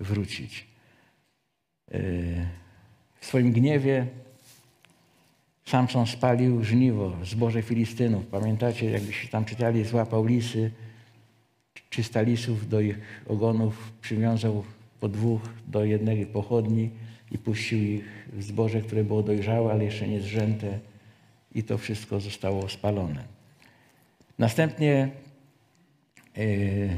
wrócić. 0.00 0.66
E, 1.90 2.00
w 3.20 3.26
swoim 3.26 3.52
gniewie 3.52 4.06
Samson 5.64 6.06
spalił 6.06 6.64
żniwo, 6.64 7.16
zboże 7.24 7.62
Filistynów. 7.62 8.26
Pamiętacie, 8.26 8.90
jakbyście 8.90 9.28
tam 9.28 9.44
czytali, 9.44 9.84
złapał 9.84 10.24
lisy, 10.24 10.70
300 11.90 12.22
lisów 12.22 12.68
do 12.68 12.80
ich 12.80 12.98
ogonów, 13.26 13.92
przywiązał 14.00 14.64
po 15.00 15.08
dwóch 15.08 15.42
do 15.66 15.84
jednej 15.84 16.26
pochodni 16.26 16.90
i 17.32 17.38
puścił 17.38 17.78
ich 17.78 18.28
w 18.32 18.42
zboże, 18.42 18.80
które 18.80 19.04
było 19.04 19.22
dojrzałe, 19.22 19.72
ale 19.72 19.84
jeszcze 19.84 20.08
nie 20.08 20.20
zrzęte 20.20 20.78
i 21.54 21.62
to 21.62 21.78
wszystko 21.78 22.20
zostało 22.20 22.68
spalone. 22.68 23.24
Następnie 24.38 25.10
yy, 26.36 26.90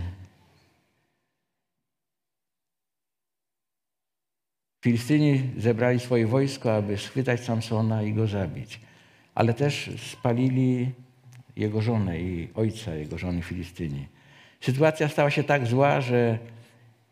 Filistyni 4.85 5.43
zebrali 5.59 6.01
swoje 6.01 6.27
wojsko, 6.27 6.75
aby 6.75 6.99
schwytać 6.99 7.45
Samsona 7.45 8.03
i 8.03 8.13
go 8.13 8.27
zabić. 8.27 8.81
ale 9.35 9.55
też 9.55 9.91
spalili 10.13 10.91
jego 11.57 11.83
żonę 11.83 12.21
i 12.21 12.49
ojca 12.55 12.95
jego 12.95 13.19
żony 13.19 13.43
Filistyni. 13.43 14.07
Sytuacja 14.61 15.09
stała 15.09 15.31
się 15.31 15.45
tak 15.45 15.67
zła, 15.67 16.01
że 16.01 16.39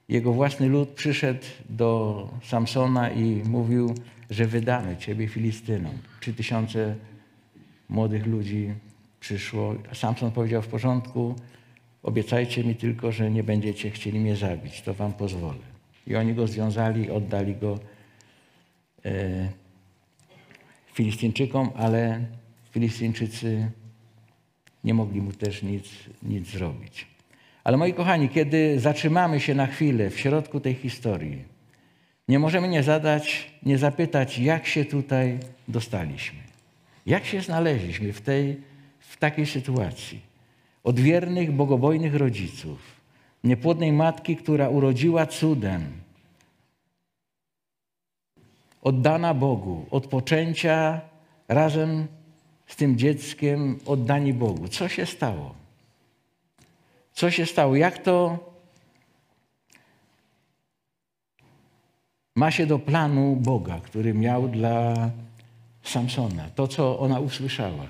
jego 0.08 0.32
własny 0.32 0.68
lud 0.68 0.88
przyszedł 0.88 1.44
do 1.68 2.28
Samsona 2.44 3.10
i 3.10 3.42
mówił, 3.44 3.94
że 4.30 4.46
wydamy 4.46 4.96
ciebie 4.96 5.28
Filistynom. 5.28 5.98
Trzy 6.20 6.34
tysiące 6.34 6.94
młodych 7.88 8.26
ludzi 8.26 8.74
przyszło. 9.20 9.74
Samson 9.92 10.30
powiedział 10.30 10.62
w 10.62 10.68
porządku, 10.68 11.34
obiecajcie 12.02 12.64
mi 12.64 12.74
tylko, 12.74 13.12
że 13.12 13.30
nie 13.30 13.42
będziecie 13.42 13.90
chcieli 13.90 14.20
mnie 14.20 14.36
zabić, 14.36 14.82
to 14.82 14.94
wam 14.94 15.12
pozwolę. 15.12 15.68
I 16.06 16.16
oni 16.16 16.34
go 16.34 16.46
związali, 16.46 17.10
oddali 17.10 17.56
go 17.56 17.78
e, 19.04 19.48
Filistyńczykom, 20.92 21.70
ale 21.76 22.26
Filistyńczycy 22.70 23.70
nie 24.84 24.94
mogli 24.94 25.20
mu 25.20 25.32
też 25.32 25.62
nic, 25.62 25.88
nic 26.22 26.50
zrobić. 26.50 27.06
Ale 27.64 27.76
moi 27.76 27.94
kochani, 27.94 28.28
kiedy 28.28 28.80
zatrzymamy 28.80 29.40
się 29.40 29.54
na 29.54 29.66
chwilę 29.66 30.10
w 30.10 30.20
środku 30.20 30.60
tej 30.60 30.74
historii, 30.74 31.44
nie 32.28 32.38
możemy 32.38 32.68
nie 32.68 32.82
zadać, 32.82 33.50
nie 33.62 33.78
zapytać, 33.78 34.38
jak 34.38 34.66
się 34.66 34.84
tutaj 34.84 35.38
dostaliśmy. 35.68 36.47
Jak 37.08 37.24
się 37.24 37.40
znaleźliśmy 37.40 38.12
w, 38.12 38.20
tej, 38.20 38.60
w 38.98 39.16
takiej 39.16 39.46
sytuacji? 39.46 40.20
Od 40.84 41.00
wiernych, 41.00 41.52
bogobojnych 41.52 42.14
rodziców, 42.14 42.78
niepłodnej 43.44 43.92
matki, 43.92 44.36
która 44.36 44.68
urodziła 44.68 45.26
cudem, 45.26 45.92
oddana 48.82 49.34
Bogu, 49.34 49.86
od 49.90 50.06
poczęcia 50.06 51.00
razem 51.48 52.06
z 52.66 52.76
tym 52.76 52.96
dzieckiem 52.96 53.78
oddani 53.86 54.32
Bogu. 54.32 54.68
Co 54.68 54.88
się 54.88 55.06
stało? 55.06 55.54
Co 57.12 57.30
się 57.30 57.46
stało? 57.46 57.76
Jak 57.76 57.98
to 57.98 58.38
ma 62.36 62.50
się 62.50 62.66
do 62.66 62.78
planu 62.78 63.36
Boga, 63.36 63.80
który 63.80 64.14
miał 64.14 64.48
dla 64.48 65.10
Samsona? 65.82 66.50
To, 66.50 66.68
co 66.68 66.98
ona 66.98 67.20
usłyszała. 67.20 67.86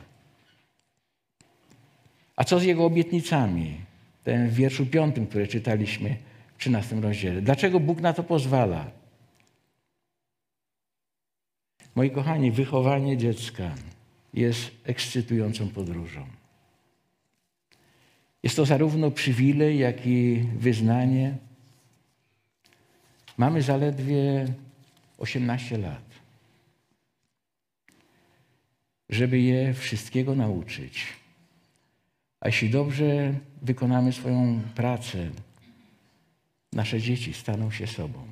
A 2.36 2.44
co 2.44 2.60
z 2.60 2.64
jego 2.64 2.84
obietnicami? 2.84 3.80
Ten 4.24 4.48
w 4.48 4.54
wierszu 4.54 4.86
piątym, 4.86 5.26
który 5.26 5.48
czytaliśmy 5.48 6.16
w 6.56 6.60
13 6.60 7.00
rozdziale. 7.00 7.42
Dlaczego 7.42 7.80
Bóg 7.80 8.00
na 8.00 8.12
to 8.12 8.22
pozwala? 8.22 8.90
Moi 11.94 12.10
kochani, 12.10 12.50
wychowanie 12.50 13.16
dziecka 13.16 13.74
jest 14.34 14.70
ekscytującą 14.84 15.68
podróżą. 15.68 16.26
Jest 18.42 18.56
to 18.56 18.64
zarówno 18.64 19.10
przywilej, 19.10 19.78
jak 19.78 20.06
i 20.06 20.44
wyznanie. 20.58 21.36
Mamy 23.36 23.62
zaledwie 23.62 24.46
18 25.18 25.78
lat. 25.78 26.07
Żeby 29.08 29.38
je 29.40 29.74
wszystkiego 29.74 30.34
nauczyć. 30.34 31.06
A 32.40 32.48
jeśli 32.48 32.70
dobrze 32.70 33.34
wykonamy 33.62 34.12
swoją 34.12 34.60
pracę, 34.74 35.30
nasze 36.72 37.00
dzieci 37.00 37.34
staną 37.34 37.70
się 37.70 37.86
sobą. 37.86 38.26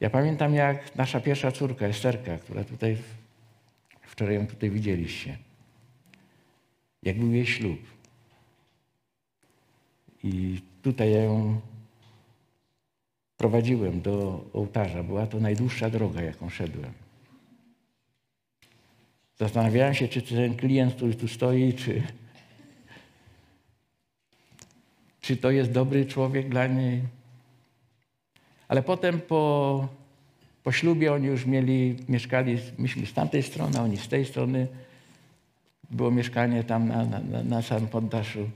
Ja 0.00 0.10
pamiętam, 0.10 0.54
jak 0.54 0.96
nasza 0.96 1.20
pierwsza 1.20 1.52
córka, 1.52 1.86
Esterka, 1.86 2.38
która 2.38 2.64
tutaj 2.64 2.96
wczoraj 4.02 4.34
ją 4.34 4.46
tutaj 4.46 4.70
widzieliście, 4.70 5.38
jak 7.02 7.18
był 7.18 7.32
jej 7.32 7.46
ślub. 7.46 7.80
I 10.22 10.60
tutaj 10.82 11.12
ja 11.12 11.22
ją 11.22 11.60
prowadziłem 13.36 14.00
do 14.00 14.44
ołtarza. 14.52 15.02
Była 15.02 15.26
to 15.26 15.40
najdłuższa 15.40 15.90
droga, 15.90 16.22
jaką 16.22 16.50
szedłem. 16.50 16.92
Zastanawiałem 19.40 19.94
się, 19.94 20.08
czy 20.08 20.22
ten 20.22 20.56
klient, 20.56 20.94
który 20.94 21.14
tu 21.14 21.28
stoi, 21.28 21.72
czy, 21.72 22.02
czy 25.20 25.36
to 25.36 25.50
jest 25.50 25.72
dobry 25.72 26.06
człowiek 26.06 26.48
dla 26.48 26.66
niej. 26.66 27.02
Ale 28.68 28.82
potem 28.82 29.20
po, 29.20 29.88
po 30.62 30.72
ślubie 30.72 31.12
oni 31.12 31.26
już 31.26 31.46
mieli, 31.46 31.96
mieszkali, 32.08 32.58
myśmy 32.78 33.06
z 33.06 33.12
tamtej 33.12 33.42
strony, 33.42 33.80
oni 33.80 33.96
z 33.96 34.08
tej 34.08 34.24
strony. 34.24 34.66
Było 35.90 36.10
mieszkanie 36.10 36.64
tam 36.64 36.88
na, 36.88 37.04
na, 37.04 37.42
na 37.42 37.62
samym 37.62 37.88
poddaszu, 37.88 38.50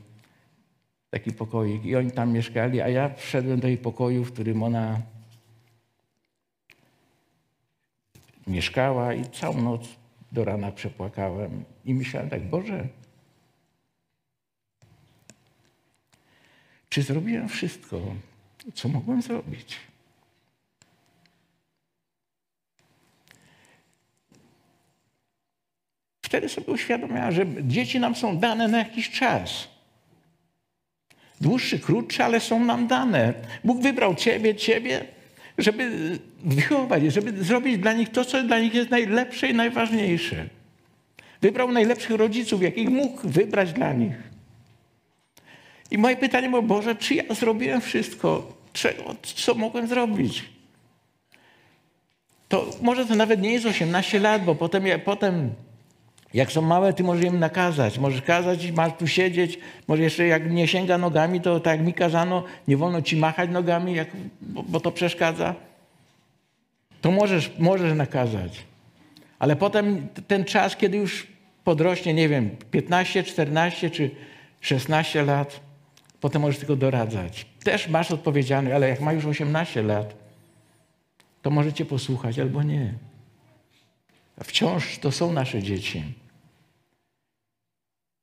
taki 1.10 1.32
pokoik. 1.32 1.84
I 1.84 1.96
oni 1.96 2.10
tam 2.10 2.32
mieszkali, 2.32 2.80
a 2.80 2.88
ja 2.88 3.14
wszedłem 3.14 3.60
do 3.60 3.68
jej 3.68 3.78
pokoju, 3.78 4.24
w 4.24 4.32
którym 4.32 4.62
ona 4.62 5.00
mieszkała 8.46 9.14
i 9.14 9.24
całą 9.24 9.62
noc 9.62 10.01
do 10.32 10.44
rana 10.44 10.72
przepłakałem. 10.72 11.64
I 11.84 11.94
myślałem 11.94 12.30
tak, 12.30 12.42
Boże, 12.42 12.88
czy 16.88 17.02
zrobiłem 17.02 17.48
wszystko, 17.48 18.00
co 18.74 18.88
mogłem 18.88 19.22
zrobić? 19.22 19.76
wtedy 26.32 26.48
sobie 26.48 26.72
uświadomiła, 26.72 27.30
że 27.30 27.46
dzieci 27.62 28.00
nam 28.00 28.14
są 28.14 28.38
dane 28.38 28.68
na 28.68 28.78
jakiś 28.78 29.10
czas. 29.10 29.68
Dłuższy, 31.40 31.78
krótszy, 31.78 32.24
ale 32.24 32.40
są 32.40 32.64
nam 32.64 32.86
dane. 32.86 33.34
Bóg 33.64 33.82
wybrał 33.82 34.14
ciebie, 34.14 34.54
ciebie, 34.54 35.04
żeby 35.58 36.18
wychować, 36.44 37.02
żeby 37.02 37.44
zrobić 37.44 37.78
dla 37.78 37.92
nich 37.92 38.08
to, 38.08 38.24
co 38.24 38.42
dla 38.42 38.58
nich 38.58 38.74
jest 38.74 38.90
najlepsze 38.90 39.48
i 39.48 39.54
najważniejsze. 39.54 40.48
Wybrał 41.40 41.72
najlepszych 41.72 42.16
rodziców, 42.16 42.62
jakich 42.62 42.88
mógł 42.88 43.28
wybrać 43.28 43.72
dla 43.72 43.92
nich. 43.92 44.14
I 45.90 45.98
moje 45.98 46.16
pytanie 46.16 46.48
było, 46.48 46.62
Boże, 46.62 46.94
czy 46.94 47.14
ja 47.14 47.34
zrobiłem 47.34 47.80
wszystko, 47.80 48.56
czego, 48.72 49.16
co 49.22 49.54
mogłem 49.54 49.86
zrobić? 49.86 50.44
To 52.48 52.70
może 52.82 53.06
to 53.06 53.14
nawet 53.14 53.40
nie 53.40 53.52
jest 53.52 53.66
18 53.66 54.20
lat, 54.20 54.44
bo 54.44 54.54
potem, 54.54 54.84
potem 55.04 55.50
jak 56.34 56.52
są 56.52 56.62
małe, 56.62 56.92
ty 56.92 57.02
możesz 57.02 57.24
im 57.24 57.38
nakazać. 57.38 57.98
Możesz 57.98 58.22
kazać, 58.22 58.70
masz 58.70 58.92
tu 58.98 59.06
siedzieć. 59.06 59.58
Może 59.88 60.02
jeszcze 60.02 60.26
jak 60.26 60.50
nie 60.50 60.68
sięga 60.68 60.98
nogami, 60.98 61.40
to 61.40 61.60
tak 61.60 61.76
jak 61.76 61.86
mi 61.86 61.94
kazano, 61.94 62.44
nie 62.68 62.76
wolno 62.76 63.02
ci 63.02 63.16
machać 63.16 63.50
nogami, 63.50 63.94
jak, 63.94 64.08
bo, 64.40 64.62
bo 64.62 64.80
to 64.80 64.92
przeszkadza. 64.92 65.54
To 67.00 67.10
możesz, 67.10 67.50
możesz 67.58 67.94
nakazać. 67.96 68.62
Ale 69.38 69.56
potem 69.56 70.08
ten 70.28 70.44
czas, 70.44 70.76
kiedy 70.76 70.96
już 70.96 71.26
podrośnie, 71.64 72.14
nie 72.14 72.28
wiem, 72.28 72.50
15, 72.70 73.24
14 73.24 73.90
czy 73.90 74.10
16 74.60 75.22
lat, 75.22 75.60
potem 76.20 76.42
możesz 76.42 76.58
tylko 76.58 76.76
doradzać. 76.76 77.46
Też 77.64 77.88
masz 77.88 78.10
odpowiedzialność, 78.10 78.74
ale 78.74 78.88
jak 78.88 79.00
ma 79.00 79.12
już 79.12 79.24
18 79.24 79.82
lat, 79.82 80.14
to 81.42 81.50
możecie 81.50 81.84
posłuchać 81.84 82.38
albo 82.38 82.62
nie. 82.62 82.94
Wciąż 84.44 84.98
to 84.98 85.12
są 85.12 85.32
nasze 85.32 85.62
dzieci. 85.62 86.04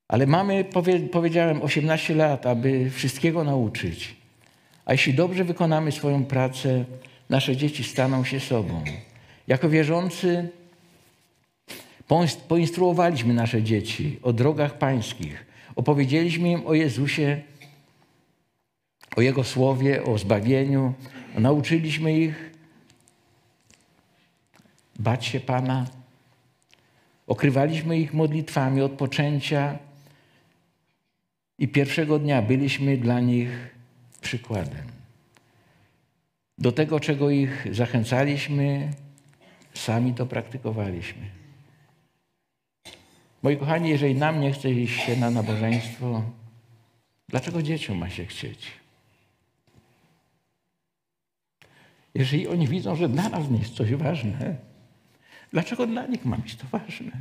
Ale 0.07 0.27
mamy, 0.27 0.65
powiedziałem, 1.11 1.61
18 1.61 2.15
lat, 2.15 2.45
aby 2.45 2.89
wszystkiego 2.89 3.43
nauczyć. 3.43 4.15
A 4.85 4.91
jeśli 4.91 5.13
dobrze 5.13 5.43
wykonamy 5.43 5.91
swoją 5.91 6.25
pracę, 6.25 6.85
nasze 7.29 7.57
dzieci 7.57 7.83
staną 7.83 8.23
się 8.23 8.39
sobą. 8.39 8.83
Jako 9.47 9.69
wierzący 9.69 10.49
poinstruowaliśmy 12.47 13.33
nasze 13.33 13.63
dzieci 13.63 14.19
o 14.23 14.33
drogach 14.33 14.77
pańskich. 14.77 15.45
Opowiedzieliśmy 15.75 16.51
im 16.51 16.67
o 16.67 16.73
Jezusie, 16.73 17.41
o 19.15 19.21
Jego 19.21 19.43
słowie, 19.43 20.03
o 20.03 20.17
zbawieniu. 20.17 20.93
Nauczyliśmy 21.35 22.17
ich 22.17 22.51
bać 24.99 25.25
się 25.25 25.39
Pana. 25.39 25.98
Okrywaliśmy 27.29 27.99
ich 27.99 28.13
modlitwami 28.13 28.81
od 28.81 28.91
poczęcia 28.91 29.77
i 31.59 31.67
pierwszego 31.67 32.19
dnia 32.19 32.41
byliśmy 32.41 32.97
dla 32.97 33.19
nich 33.19 33.49
przykładem. 34.21 34.85
Do 36.57 36.71
tego, 36.71 36.99
czego 36.99 37.29
ich 37.29 37.67
zachęcaliśmy, 37.71 38.93
sami 39.73 40.13
to 40.13 40.25
praktykowaliśmy. 40.25 41.21
Moi 43.43 43.57
kochani, 43.57 43.89
jeżeli 43.89 44.15
nam 44.15 44.41
nie 44.41 44.51
chce 44.51 44.71
iść 44.71 44.99
się 44.99 45.15
na 45.15 45.31
nabożeństwo, 45.31 46.23
dlaczego 47.27 47.63
dzieciom 47.63 47.97
ma 47.97 48.09
się 48.09 48.25
chcieć? 48.25 48.71
Jeżeli 52.13 52.47
oni 52.47 52.67
widzą, 52.67 52.95
że 52.95 53.09
dla 53.09 53.29
nas 53.29 53.49
nie 53.49 53.59
jest 53.59 53.73
coś 53.73 53.95
ważne, 53.95 54.68
Dlaczego 55.51 55.87
dla 55.87 56.05
nich 56.05 56.25
ma 56.25 56.37
być 56.37 56.55
to 56.55 56.65
ważne? 56.71 57.11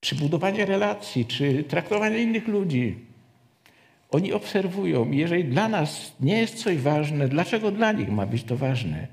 Czy 0.00 0.14
budowanie 0.14 0.66
relacji, 0.66 1.26
czy 1.26 1.64
traktowanie 1.64 2.18
innych 2.18 2.48
ludzi. 2.48 2.98
Oni 4.10 4.32
obserwują, 4.32 5.10
jeżeli 5.10 5.44
dla 5.44 5.68
nas 5.68 6.12
nie 6.20 6.38
jest 6.38 6.54
coś 6.54 6.78
ważne, 6.78 7.28
dlaczego 7.28 7.70
dla 7.70 7.92
nich 7.92 8.08
ma 8.08 8.26
być 8.26 8.44
to 8.44 8.56
ważne? 8.56 9.06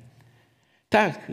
Tak, 0.90 1.32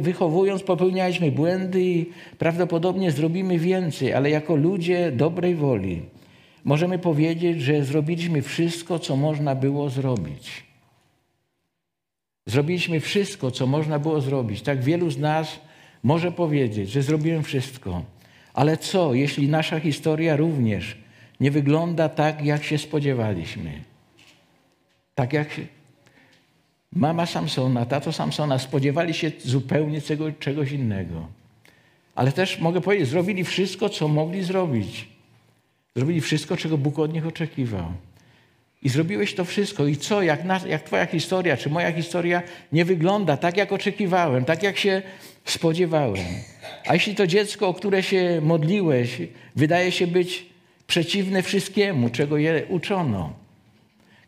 wychowując 0.00 0.62
popełnialiśmy 0.62 1.32
błędy 1.32 1.82
i 1.82 2.06
prawdopodobnie 2.38 3.10
zrobimy 3.10 3.58
więcej, 3.58 4.14
ale 4.14 4.30
jako 4.30 4.56
ludzie 4.56 5.12
dobrej 5.12 5.54
woli 5.54 6.02
możemy 6.66 6.98
powiedzieć, 6.98 7.62
że 7.62 7.84
zrobiliśmy 7.84 8.42
wszystko, 8.42 8.98
co 8.98 9.16
można 9.16 9.54
było 9.54 9.90
zrobić. 9.90 10.65
Zrobiliśmy 12.46 13.00
wszystko, 13.00 13.50
co 13.50 13.66
można 13.66 13.98
było 13.98 14.20
zrobić. 14.20 14.62
Tak 14.62 14.82
wielu 14.82 15.10
z 15.10 15.18
nas 15.18 15.60
może 16.02 16.32
powiedzieć, 16.32 16.90
że 16.90 17.02
zrobiłem 17.02 17.42
wszystko. 17.42 18.02
Ale 18.54 18.76
co, 18.76 19.14
jeśli 19.14 19.48
nasza 19.48 19.80
historia 19.80 20.36
również 20.36 20.96
nie 21.40 21.50
wygląda 21.50 22.08
tak, 22.08 22.44
jak 22.44 22.64
się 22.64 22.78
spodziewaliśmy? 22.78 23.82
Tak 25.14 25.32
jak 25.32 25.48
mama 26.92 27.26
Samsona, 27.26 27.86
tato 27.86 28.12
Samsona 28.12 28.58
spodziewali 28.58 29.14
się 29.14 29.32
zupełnie 29.38 30.00
czego, 30.00 30.32
czegoś 30.32 30.72
innego. 30.72 31.28
Ale 32.14 32.32
też 32.32 32.60
mogę 32.60 32.80
powiedzieć, 32.80 33.08
zrobili 33.08 33.44
wszystko, 33.44 33.88
co 33.88 34.08
mogli 34.08 34.42
zrobić. 34.42 35.08
Zrobili 35.96 36.20
wszystko, 36.20 36.56
czego 36.56 36.78
Bóg 36.78 36.98
od 36.98 37.12
nich 37.12 37.26
oczekiwał. 37.26 37.92
I 38.82 38.88
zrobiłeś 38.88 39.34
to 39.34 39.44
wszystko. 39.44 39.86
I 39.86 39.96
co, 39.96 40.22
jak, 40.22 40.40
jak 40.66 40.82
Twoja 40.82 41.06
historia, 41.06 41.56
czy 41.56 41.70
moja 41.70 41.92
historia 41.92 42.42
nie 42.72 42.84
wygląda 42.84 43.36
tak, 43.36 43.56
jak 43.56 43.72
oczekiwałem, 43.72 44.44
tak, 44.44 44.62
jak 44.62 44.78
się 44.78 45.02
spodziewałem? 45.44 46.24
A 46.86 46.94
jeśli 46.94 47.14
to 47.14 47.26
dziecko, 47.26 47.68
o 47.68 47.74
które 47.74 48.02
się 48.02 48.40
modliłeś, 48.42 49.18
wydaje 49.56 49.92
się 49.92 50.06
być 50.06 50.46
przeciwne 50.86 51.42
wszystkiemu, 51.42 52.10
czego 52.10 52.36
je 52.36 52.66
uczono, 52.68 53.32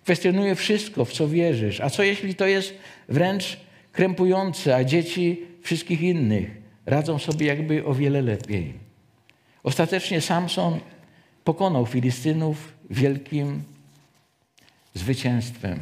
kwestionuje 0.05 0.55
wszystko, 0.55 1.05
w 1.05 1.13
co 1.13 1.29
wierzysz. 1.29 1.81
A 1.81 1.91
co 1.91 2.03
jeśli 2.03 2.35
to 2.35 2.47
jest 2.47 2.75
wręcz 3.09 3.57
krępujące, 3.93 4.77
a 4.77 4.85
dzieci 4.85 5.43
wszystkich 5.63 6.03
innych 6.03 6.51
radzą 6.87 7.19
sobie 7.19 7.47
jakby 7.47 7.85
o 7.85 7.95
wiele 7.95 8.23
lepiej? 8.23 8.75
Ostatecznie 9.63 10.21
Samson 10.21 10.81
pokonał 11.45 11.87
Filistynów 11.87 12.73
wielkim 12.91 13.63
zwycięstwem. 14.99 15.79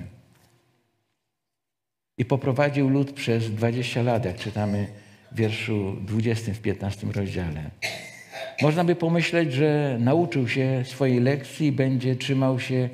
I 2.19 2.25
poprowadził 2.25 2.89
lud 2.89 3.13
przez 3.13 3.51
20 3.51 4.03
lat, 4.03 4.25
jak 4.25 4.37
czytamy 4.37 4.87
w 5.33 5.37
wierszu 5.37 5.97
20 6.01 6.55
w 6.55 6.59
15 6.59 7.07
rozdziale. 7.07 7.71
Można 8.63 8.85
by 8.85 8.95
pomyśleć, 8.95 9.53
że 9.53 9.99
nauczył 10.01 10.49
się 10.49 10.83
swojej 10.87 11.21
lekcji 11.21 11.67
i 11.67 11.73
będzie 11.73 12.17
trzymał 12.17 12.61
się 12.61 12.89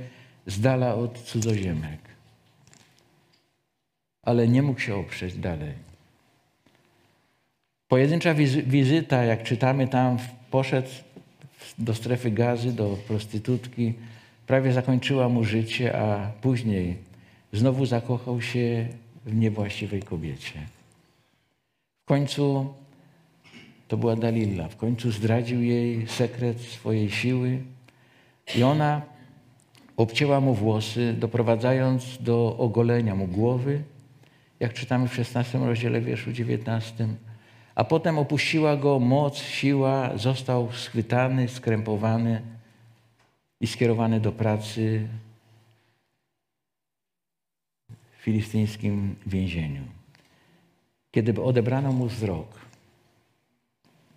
z 0.47 0.61
dala 0.61 0.95
od 0.95 1.19
cudzoziemek. 1.19 2.01
Ale 4.23 4.49
nie 4.49 4.63
mógł 4.63 4.81
się 4.81 4.95
oprzeć 4.95 5.35
dalej. 5.35 5.73
Pojedyncza 7.89 8.35
wizyta, 8.67 9.25
jak 9.25 9.43
czytamy 9.43 9.89
tam, 9.89 10.19
poszedł 10.51 10.89
do 11.79 11.95
strefy 11.95 12.31
gazy, 12.31 12.73
do 12.73 12.97
prostytutki, 13.09 13.95
prawie 14.47 14.73
zakończyła 14.73 15.29
mu 15.29 15.45
życie, 15.45 15.97
a 15.97 16.31
później 16.41 16.97
znowu 17.53 17.87
zakochał 17.87 18.41
się 18.41 18.89
w 19.27 19.35
niewłaściwej 19.35 20.03
kobiecie. 20.03 20.61
W 22.03 22.09
końcu 22.09 22.75
to 23.89 23.97
była 23.97 24.17
Dalila. 24.17 24.69
W 24.69 24.77
końcu 24.77 25.11
zdradził 25.11 25.63
jej 25.63 26.07
sekret 26.07 26.61
swojej 26.61 27.11
siły 27.11 27.59
i 28.57 28.63
ona 28.63 29.03
obcięła 29.97 30.41
mu 30.41 30.55
włosy, 30.55 31.15
doprowadzając 31.19 32.19
do 32.21 32.57
ogolenia 32.59 33.15
mu 33.15 33.27
głowy, 33.27 33.83
jak 34.61 34.73
czytamy 34.73 35.09
w 35.09 35.15
16 35.15 35.59
rozdziale 35.59 36.01
wierszu 36.01 36.33
19. 36.33 37.09
A 37.75 37.85
potem 37.85 38.19
opuściła 38.19 38.77
go 38.77 38.99
moc, 38.99 39.39
siła, 39.39 40.11
został 40.17 40.73
schwytany, 40.73 41.49
skrępowany 41.49 42.43
i 43.63 43.67
skierowany 43.67 44.21
do 44.21 44.33
pracy 44.33 45.09
w 47.89 48.23
filistyńskim 48.23 49.17
więzieniu. 49.27 49.83
Kiedy 51.11 51.43
odebrano 51.43 51.93
mu 51.93 52.07
wzrok, 52.07 52.61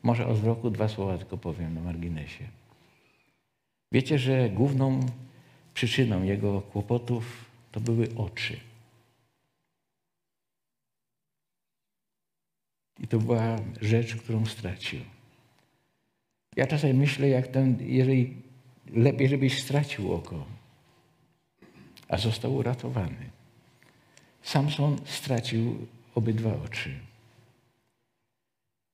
może 0.04 0.28
o 0.28 0.34
wzroku 0.34 0.70
dwa 0.70 0.88
słowa 0.88 1.18
tylko 1.18 1.38
powiem 1.38 1.74
na 1.74 1.82
marginesie. 1.82 2.44
Wiecie, 3.92 4.20
że 4.20 4.50
główną 4.50 5.00
przyczyną 5.74 6.24
jego 6.24 6.62
kłopotów 6.62 7.46
to 7.72 7.80
były 7.80 8.16
oczy. 8.16 8.60
I 13.00 13.08
to 13.08 13.20
była 13.20 13.60
rzecz, 13.82 14.16
którą 14.16 14.46
stracił. 14.46 15.00
Ja 16.56 16.68
czasem 16.68 16.98
myślę, 16.98 17.30
jak 17.30 17.48
ten, 17.48 17.78
jeżeli 17.80 18.45
lepiej, 18.94 19.30
żebyś 19.30 19.64
stracił 19.64 20.14
oko, 20.14 20.46
a 22.10 22.18
został 22.18 22.56
uratowany. 22.56 23.30
Samson 24.44 24.98
stracił 25.06 25.88
obydwa 26.16 26.52
oczy. 26.66 26.92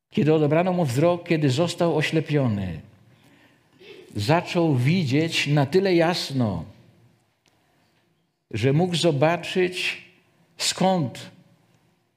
Kiedy 0.10 0.34
odebrano 0.34 0.74
mu 0.74 0.86
wzrok, 0.86 1.28
kiedy 1.28 1.50
został 1.50 1.98
oślepiony, 1.98 2.82
zaczął 4.16 4.76
widzieć 4.76 5.48
na 5.48 5.66
tyle 5.66 5.96
jasno, 5.96 6.66
że 8.52 8.74
mógł 8.74 8.96
zobaczyć, 8.96 10.02
skąd 10.58 11.32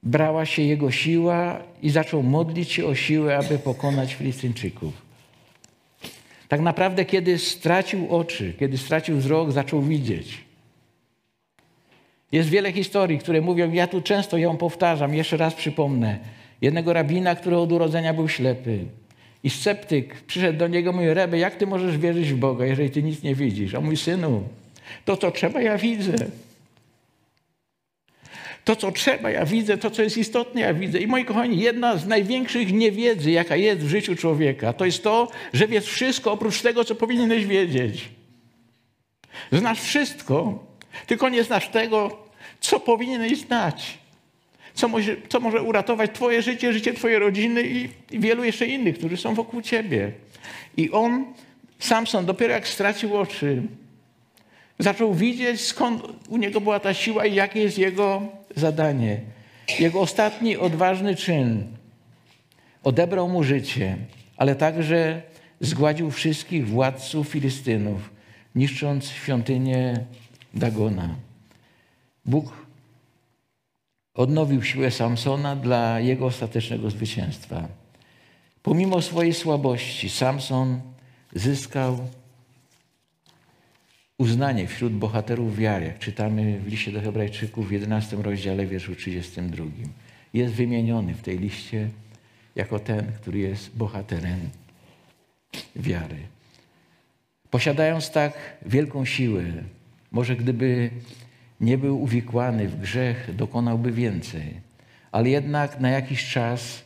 brała 0.02 0.46
się 0.46 0.62
jego 0.62 0.90
siła 0.90 1.60
i 1.82 1.90
zaczął 1.90 2.22
modlić 2.22 2.72
się 2.72 2.87
o 2.87 2.94
siłę, 2.94 3.38
aby 3.38 3.58
pokonać 3.58 4.14
Filistyńczyków. 4.14 5.02
Tak 6.48 6.61
naprawdę, 6.61 7.04
kiedy 7.04 7.38
stracił 7.38 8.16
oczy, 8.16 8.54
kiedy 8.59 8.78
stracił 8.78 9.16
wzrok, 9.16 9.52
zaczął 9.52 9.83
widzieć. 9.83 10.44
Jest 12.33 12.48
wiele 12.48 12.72
historii, 12.72 13.18
które 13.18 13.40
mówią, 13.40 13.72
ja 13.72 13.87
tu 13.87 14.00
często 14.00 14.38
ją 14.38 14.57
powtarzam, 14.57 15.14
jeszcze 15.14 15.37
raz 15.37 15.54
przypomnę. 15.54 16.18
Jednego 16.61 16.92
rabina, 16.92 17.35
który 17.35 17.57
od 17.57 17.72
urodzenia 17.72 18.14
był 18.14 18.28
ślepy. 18.28 18.78
I 19.44 19.50
sceptyk 19.50 20.20
przyszedł 20.20 20.59
do 20.59 20.68
niego 20.68 20.92
i 20.92 20.94
mówi, 20.94 21.14
Rebe, 21.14 21.38
jak 21.38 21.57
ty 21.57 21.66
możesz 21.66 21.98
wierzyć 21.98 22.33
w 22.33 22.37
Boga, 22.37 22.66
jeżeli 22.66 22.90
ty 22.90 23.02
nic 23.02 23.22
nie 23.22 23.35
widzisz? 23.35 23.74
A 23.74 23.80
mój 23.80 23.96
synu, 23.96 24.42
to 25.04 25.16
co 25.16 25.30
trzeba, 25.30 25.62
ja 25.62 25.78
widzę. 25.78 26.14
To, 28.64 28.77
co 28.77 28.92
trzeba, 28.92 29.31
ja 29.31 29.44
widzę, 29.44 29.79
to, 29.79 29.90
co 29.90 30.03
jest 30.03 30.18
istotne, 30.18 30.61
ja 30.61 30.74
widzę. 30.74 30.98
I 30.98 31.07
moi 31.07 31.24
kochani, 31.24 31.59
jedna 31.59 31.96
z 31.96 32.07
największych 32.07 32.72
niewiedzy, 32.72 33.31
jaka 33.31 33.57
jest 33.57 33.81
w 33.81 33.88
życiu 33.88 34.16
człowieka, 34.16 34.72
to 34.72 34.85
jest 34.85 35.03
to, 35.03 35.29
że 35.53 35.66
wiesz 35.66 35.85
wszystko 35.85 36.33
oprócz 36.33 36.62
tego, 36.62 36.85
co 36.85 36.94
powinieneś 36.94 37.46
wiedzieć. 37.46 38.09
Znasz 39.53 39.81
wszystko, 39.81 40.64
tylko 41.07 41.29
nie 41.29 41.44
znasz 41.44 41.68
tego, 41.68 42.18
co 42.61 42.81
powinieneś 42.81 43.38
znać. 43.38 43.98
Co 44.74 44.88
może, 44.88 45.16
co 45.29 45.40
może 45.40 45.62
uratować 45.62 46.11
Twoje 46.14 46.42
życie, 46.42 46.72
życie 46.72 46.94
Twojej 46.94 47.18
rodziny 47.18 47.62
i, 47.62 47.88
i 48.11 48.20
wielu 48.20 48.44
jeszcze 48.44 48.66
innych, 48.66 48.98
którzy 48.98 49.16
są 49.16 49.35
wokół 49.35 49.62
Ciebie. 49.62 50.12
I 50.77 50.90
on, 50.90 51.24
Samson, 51.79 52.27
dopiero 52.27 52.53
jak 52.53 52.68
stracił 52.68 53.16
oczy, 53.16 53.62
zaczął 54.78 55.14
widzieć, 55.14 55.60
skąd 55.60 56.02
u 56.28 56.37
niego 56.37 56.60
była 56.60 56.80
ta 56.80 56.94
siła 56.94 57.26
i 57.26 57.34
jakie 57.34 57.60
jest 57.60 57.78
jego 57.78 58.22
zadanie. 58.56 59.20
Jego 59.78 60.00
ostatni 60.00 60.56
odważny 60.56 61.16
czyn 61.16 61.66
odebrał 62.82 63.28
mu 63.28 63.44
życie, 63.44 63.96
ale 64.37 64.54
także 64.54 65.22
zgładził 65.60 66.10
wszystkich 66.10 66.68
władców 66.68 67.28
Filistynów, 67.28 68.10
niszcząc 68.54 69.08
świątynię 69.08 70.04
Dagona. 70.54 71.14
Bóg 72.24 72.52
odnowił 74.14 74.62
siłę 74.62 74.90
Samsona 74.90 75.56
dla 75.56 76.00
jego 76.00 76.26
ostatecznego 76.26 76.90
zwycięstwa. 76.90 77.68
Pomimo 78.62 79.02
swojej 79.02 79.34
słabości, 79.34 80.10
Samson 80.10 80.80
zyskał 81.34 81.98
uznanie 84.18 84.66
wśród 84.66 84.92
bohaterów 84.92 85.57
wiary, 85.57 85.87
jak 85.87 85.98
czytamy 85.98 86.61
w 86.61 86.66
liście 86.66 86.92
do 86.92 87.00
Hebrajczyków 87.00 87.68
w 87.68 87.72
11 87.72 88.16
rozdziale, 88.16 88.66
wierszu 88.66 88.94
32. 88.94 89.64
Jest 90.35 90.55
wymieniony 90.55 91.14
w 91.14 91.22
tej 91.22 91.38
liście 91.38 91.88
jako 92.55 92.79
ten, 92.79 93.12
który 93.12 93.38
jest 93.38 93.77
bohaterem 93.77 94.40
wiary. 95.77 96.16
Posiadając 97.50 98.11
tak 98.11 98.33
wielką 98.66 99.05
siłę, 99.05 99.44
może 100.12 100.37
gdyby 100.37 100.90
nie 101.61 101.79
był 101.79 102.03
uwikłany 102.03 102.68
w 102.68 102.81
grzech, 102.81 103.35
dokonałby 103.37 103.92
więcej, 103.92 104.55
ale 105.12 105.29
jednak 105.29 105.81
na 105.81 105.90
jakiś 105.90 106.31
czas 106.31 106.85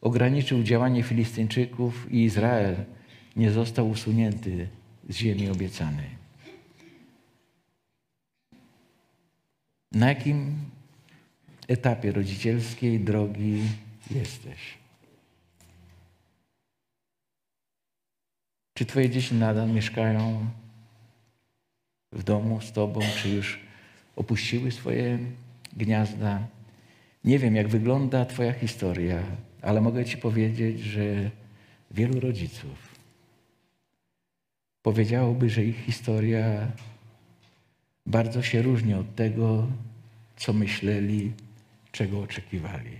ograniczył 0.00 0.62
działanie 0.62 1.02
Filistyńczyków 1.02 2.12
i 2.12 2.24
Izrael 2.24 2.76
nie 3.36 3.50
został 3.50 3.90
usunięty 3.90 4.68
z 5.08 5.16
ziemi 5.16 5.48
obiecanej. 5.48 6.21
Na 9.94 10.08
jakim 10.08 10.54
etapie 11.68 12.12
rodzicielskiej 12.12 13.00
drogi 13.00 13.62
jesteś? 14.10 14.78
Czy 18.74 18.86
Twoje 18.86 19.10
dzieci 19.10 19.34
nadal 19.34 19.70
mieszkają 19.70 20.46
w 22.12 22.22
domu 22.22 22.60
z 22.60 22.72
Tobą, 22.72 23.00
czy 23.22 23.28
już 23.28 23.60
opuściły 24.16 24.70
swoje 24.70 25.18
gniazda? 25.76 26.46
Nie 27.24 27.38
wiem, 27.38 27.56
jak 27.56 27.68
wygląda 27.68 28.24
Twoja 28.24 28.52
historia, 28.52 29.22
ale 29.62 29.80
mogę 29.80 30.04
Ci 30.04 30.16
powiedzieć, 30.16 30.80
że 30.80 31.30
wielu 31.90 32.20
rodziców 32.20 32.92
powiedziałoby, 34.82 35.50
że 35.50 35.64
ich 35.64 35.84
historia 35.84 36.66
bardzo 38.06 38.42
się 38.42 38.62
różni 38.62 38.94
od 38.94 39.14
tego, 39.14 39.66
co 40.36 40.52
myśleli, 40.52 41.32
czego 41.92 42.20
oczekiwali. 42.20 42.96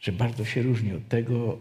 Że 0.00 0.12
bardzo 0.12 0.44
się 0.44 0.62
różni 0.62 0.92
od 0.92 1.08
tego, 1.08 1.58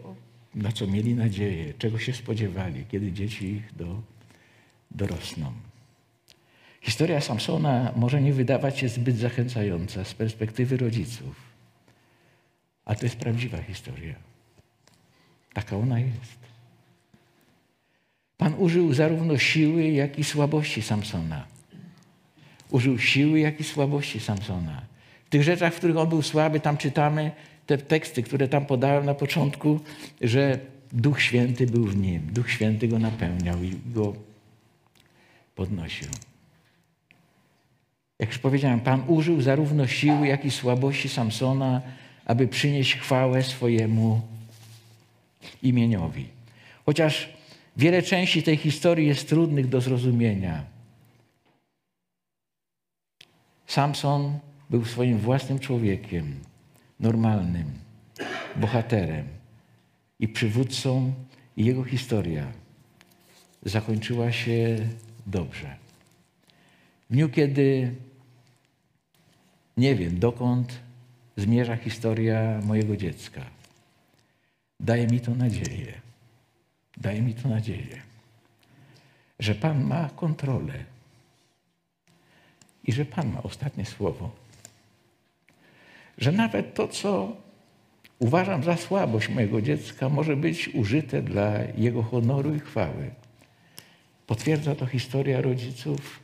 na 0.56 0.72
co 0.72 0.88
mieli 0.88 1.16
nadzieję, 1.16 1.74
czego 1.78 2.00
się 2.00 2.14
spodziewali, 2.14 2.86
kiedy 2.92 3.12
dzieci 3.12 3.46
ich 3.46 3.76
do, 3.76 4.02
dorosną. 4.92 5.52
Historia 6.82 7.22
Samsona 7.22 7.94
może 7.96 8.22
nie 8.22 8.34
wydawać 8.34 8.80
się 8.80 8.90
zbyt 8.90 9.18
zachęcająca 9.18 10.06
z 10.06 10.14
perspektywy 10.14 10.78
rodziców, 10.78 11.36
a 12.86 12.96
to 12.96 13.06
jest 13.06 13.16
prawdziwa 13.16 13.62
historia. 13.62 14.16
Taka 15.54 15.78
ona 15.78 16.00
jest. 16.00 16.40
Pan 18.38 18.54
użył 18.54 18.94
zarówno 18.94 19.38
siły, 19.38 19.84
jak 19.84 20.20
i 20.20 20.24
słabości 20.24 20.82
Samsona. 20.82 21.59
Użył 22.72 23.00
siły, 23.00 23.40
jak 23.40 23.60
i 23.60 23.64
słabości 23.64 24.20
Samsona. 24.20 24.82
W 25.26 25.30
tych 25.30 25.44
rzeczach, 25.44 25.74
w 25.74 25.78
których 25.78 25.98
on 25.98 26.10
był 26.10 26.22
słaby, 26.22 26.60
tam 26.60 26.78
czytamy 26.78 27.32
te 27.66 27.78
teksty, 27.78 28.24
które 28.24 28.48
tam 28.48 28.66
podałem 28.66 29.06
na 29.06 29.14
początku, 29.14 29.80
że 30.22 30.60
Duch 30.94 31.22
Święty 31.22 31.68
był 31.68 31.86
w 31.86 31.98
nim. 31.98 32.22
Duch 32.32 32.52
Święty 32.52 32.88
go 32.88 33.00
napełniał 33.00 33.64
i 33.64 33.74
go 33.86 34.14
podnosił. 35.56 36.08
Jak 38.20 38.30
już 38.30 38.38
powiedziałem, 38.38 38.80
Pan 38.80 39.04
użył 39.08 39.42
zarówno 39.42 39.88
siły, 39.88 40.28
jak 40.28 40.46
i 40.46 40.52
słabości 40.52 41.10
Samsona, 41.10 41.82
aby 42.26 42.48
przynieść 42.48 42.96
chwałę 42.96 43.44
swojemu 43.44 44.22
imieniowi. 45.64 46.26
Chociaż 46.86 47.30
wiele 47.78 48.02
części 48.02 48.44
tej 48.44 48.58
historii 48.58 49.08
jest 49.08 49.30
trudnych 49.30 49.68
do 49.68 49.82
zrozumienia. 49.82 50.64
Samson 53.70 54.40
był 54.70 54.86
swoim 54.86 55.18
własnym 55.18 55.60
człowiekiem, 55.60 56.40
normalnym, 57.00 57.74
bohaterem 58.56 59.28
i 60.20 60.28
przywódcą, 60.28 61.14
i 61.58 61.66
jego 61.66 61.84
historia 61.84 62.52
zakończyła 63.64 64.32
się 64.32 64.78
dobrze. 65.28 65.76
W 67.10 67.14
dniu, 67.14 67.30
kiedy 67.30 67.96
nie 69.78 69.96
wiem, 69.96 70.20
dokąd 70.20 70.80
zmierza 71.38 71.76
historia 71.76 72.62
mojego 72.66 72.98
dziecka, 72.98 73.42
daje 74.80 75.08
mi 75.08 75.20
to 75.20 75.36
nadzieję, 75.36 76.02
daje 76.98 77.22
mi 77.22 77.34
to 77.34 77.50
nadzieję, 77.50 78.02
że 79.40 79.56
Pan 79.56 79.84
ma 79.84 80.10
kontrolę 80.16 80.99
i 82.90 82.92
że 82.92 83.06
Pan 83.06 83.34
ma 83.34 83.44
ostatnie 83.44 83.86
słowo. 83.86 84.30
Że 86.18 86.32
nawet 86.32 86.74
to, 86.74 86.88
co 86.88 87.36
uważam 88.20 88.64
za 88.64 88.78
słabość 88.78 89.30
mojego 89.30 89.62
dziecka, 89.62 90.10
może 90.10 90.36
być 90.36 90.70
użyte 90.74 91.22
dla 91.22 91.54
jego 91.78 92.04
honoru 92.04 92.56
i 92.56 92.60
chwały. 92.60 93.12
Potwierdza 94.28 94.76
to 94.76 94.86
historia 94.86 95.42
rodziców 95.42 96.20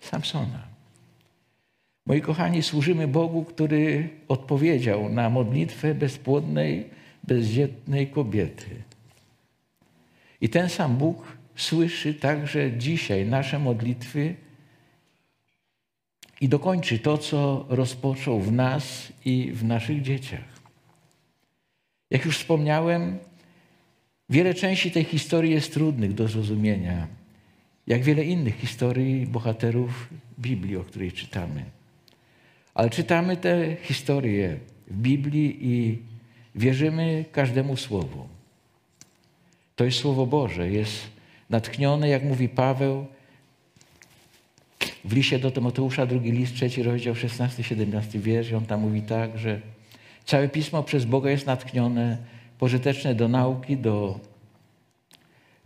Samsona. 0.00 0.62
Moi 2.06 2.20
kochani, 2.20 2.62
służymy 2.62 3.08
Bogu, 3.08 3.44
który 3.44 4.08
odpowiedział 4.28 5.08
na 5.08 5.30
modlitwę 5.30 5.94
bezpłodnej, 5.94 6.90
bezdzietnej 7.24 8.06
kobiety. 8.06 8.70
I 10.40 10.48
ten 10.48 10.68
sam 10.68 10.96
Bóg 10.96 11.36
słyszy 11.56 12.14
także 12.14 12.72
dzisiaj 12.72 13.26
nasze 13.26 13.58
modlitwy 13.58 14.45
i 16.40 16.48
dokończy 16.48 16.98
to, 16.98 17.18
co 17.18 17.66
rozpoczął 17.68 18.40
w 18.40 18.52
nas 18.52 19.12
i 19.24 19.52
w 19.52 19.64
naszych 19.64 20.02
dzieciach. 20.02 20.56
Jak 22.10 22.24
już 22.24 22.38
wspomniałem, 22.38 23.18
wiele 24.30 24.54
części 24.54 24.90
tej 24.90 25.04
historii 25.04 25.52
jest 25.52 25.72
trudnych 25.72 26.14
do 26.14 26.28
zrozumienia, 26.28 27.06
jak 27.86 28.02
wiele 28.02 28.24
innych 28.24 28.56
historii 28.56 29.26
bohaterów 29.26 30.08
Biblii, 30.38 30.76
o 30.76 30.84
której 30.84 31.12
czytamy. 31.12 31.64
Ale 32.74 32.90
czytamy 32.90 33.36
te 33.36 33.76
historie 33.82 34.58
w 34.86 34.96
Biblii 34.96 35.58
i 35.60 35.98
wierzymy 36.54 37.24
każdemu 37.32 37.76
słowu. 37.76 38.28
To 39.76 39.84
jest 39.84 39.98
Słowo 39.98 40.26
Boże, 40.26 40.70
jest 40.70 41.10
natchnione, 41.50 42.08
jak 42.08 42.24
mówi 42.24 42.48
Paweł, 42.48 43.06
w 45.06 45.12
liście 45.12 45.38
do 45.38 45.50
Tymoteusza, 45.50 46.06
drugi 46.06 46.32
list, 46.32 46.54
trzeci 46.54 46.82
rozdział, 46.82 47.14
16-17 47.14 48.18
wiersz, 48.18 48.52
on 48.52 48.66
tam 48.66 48.80
mówi 48.80 49.02
tak, 49.02 49.38
że 49.38 49.60
całe 50.24 50.48
Pismo 50.48 50.82
przez 50.82 51.04
Boga 51.04 51.30
jest 51.30 51.46
natchnione, 51.46 52.18
pożyteczne 52.58 53.14
do 53.14 53.28
nauki, 53.28 53.76
do 53.76 54.20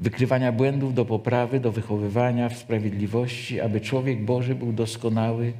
wykrywania 0.00 0.52
błędów, 0.52 0.94
do 0.94 1.04
poprawy, 1.04 1.60
do 1.60 1.72
wychowywania 1.72 2.48
w 2.48 2.56
sprawiedliwości, 2.56 3.60
aby 3.60 3.80
człowiek 3.80 4.24
Boży 4.24 4.54
był 4.54 4.72
doskonały, 4.72 5.52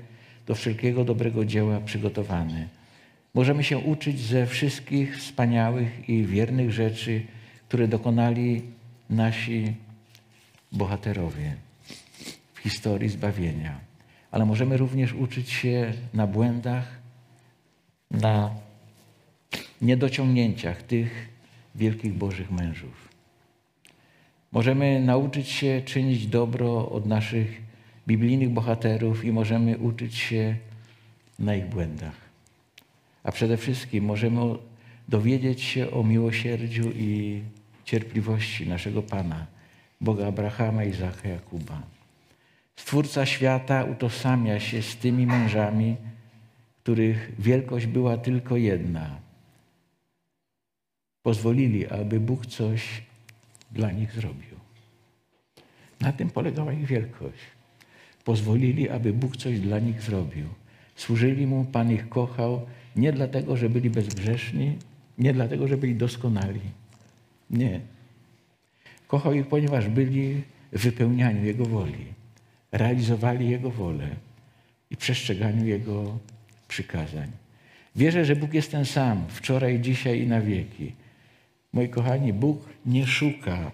do 0.46 0.54
wszelkiego 0.54 1.04
dobrego 1.04 1.44
dzieła 1.44 1.80
przygotowany. 1.80 2.68
Możemy 3.34 3.64
się 3.64 3.78
uczyć 3.78 4.20
ze 4.20 4.46
wszystkich 4.46 5.18
wspaniałych 5.18 6.08
i 6.08 6.24
wiernych 6.24 6.72
rzeczy, 6.72 7.22
które 7.68 7.88
dokonali 7.88 8.62
nasi 9.10 9.74
bohaterowie 10.72 11.69
historii 12.62 13.08
zbawienia. 13.08 13.80
Ale 14.30 14.44
możemy 14.44 14.76
również 14.76 15.12
uczyć 15.12 15.50
się 15.50 15.92
na 16.14 16.26
błędach, 16.26 16.98
na 18.10 18.50
niedociągnięciach 19.82 20.82
tych 20.82 21.28
wielkich 21.74 22.14
Bożych 22.14 22.50
mężów. 22.50 23.08
Możemy 24.52 25.00
nauczyć 25.00 25.48
się 25.48 25.82
czynić 25.84 26.26
dobro 26.26 26.90
od 26.90 27.06
naszych 27.06 27.62
biblijnych 28.08 28.50
bohaterów 28.50 29.24
i 29.24 29.32
możemy 29.32 29.78
uczyć 29.78 30.14
się 30.14 30.56
na 31.38 31.54
ich 31.54 31.66
błędach. 31.66 32.16
A 33.22 33.32
przede 33.32 33.56
wszystkim 33.56 34.04
możemy 34.04 34.40
dowiedzieć 35.08 35.62
się 35.62 35.90
o 35.90 36.02
miłosierdziu 36.02 36.90
i 36.90 37.42
cierpliwości 37.84 38.68
naszego 38.68 39.02
Pana, 39.02 39.46
Boga 40.00 40.26
Abrahama, 40.26 40.84
Izaka, 40.84 41.28
Jakuba. 41.28 41.82
Stwórca 42.80 43.26
świata 43.26 43.84
utożsamia 43.84 44.60
się 44.60 44.82
z 44.82 44.96
tymi 44.96 45.26
mężami, 45.26 45.96
których 46.82 47.32
wielkość 47.38 47.86
była 47.86 48.16
tylko 48.16 48.56
jedna. 48.56 49.20
Pozwolili, 51.22 51.88
aby 51.88 52.20
Bóg 52.20 52.46
coś 52.46 53.02
dla 53.72 53.90
nich 53.92 54.12
zrobił. 54.12 54.56
Na 56.00 56.12
tym 56.12 56.30
polegała 56.30 56.72
ich 56.72 56.86
wielkość. 56.86 57.38
Pozwolili, 58.24 58.88
aby 58.88 59.12
Bóg 59.12 59.36
coś 59.36 59.60
dla 59.60 59.78
nich 59.78 60.02
zrobił. 60.02 60.46
Służyli 60.96 61.46
Mu, 61.46 61.64
Pan 61.64 61.92
ich 61.92 62.08
kochał 62.08 62.66
nie 62.96 63.12
dlatego, 63.12 63.56
że 63.56 63.68
byli 63.68 63.90
bezgrzeszni, 63.90 64.78
nie 65.18 65.32
dlatego, 65.32 65.68
że 65.68 65.76
byli 65.76 65.94
doskonali. 65.94 66.60
Nie. 67.50 67.80
Kochał 69.08 69.32
ich, 69.32 69.46
ponieważ 69.46 69.88
byli 69.88 70.42
w 70.72 70.82
wypełnianiu 70.82 71.44
Jego 71.44 71.64
woli 71.64 72.19
realizowali 72.72 73.50
Jego 73.50 73.70
wolę 73.70 74.08
i 74.90 74.96
przestrzeganiu 74.96 75.66
Jego 75.66 76.18
przykazań. 76.68 77.30
Wierzę, 77.96 78.24
że 78.24 78.36
Bóg 78.36 78.54
jest 78.54 78.70
ten 78.70 78.84
sam, 78.84 79.24
wczoraj, 79.28 79.80
dzisiaj 79.80 80.20
i 80.20 80.26
na 80.26 80.40
wieki. 80.40 80.92
Moi 81.72 81.88
kochani, 81.88 82.32
Bóg 82.32 82.68
nie 82.86 83.06
szuka 83.06 83.72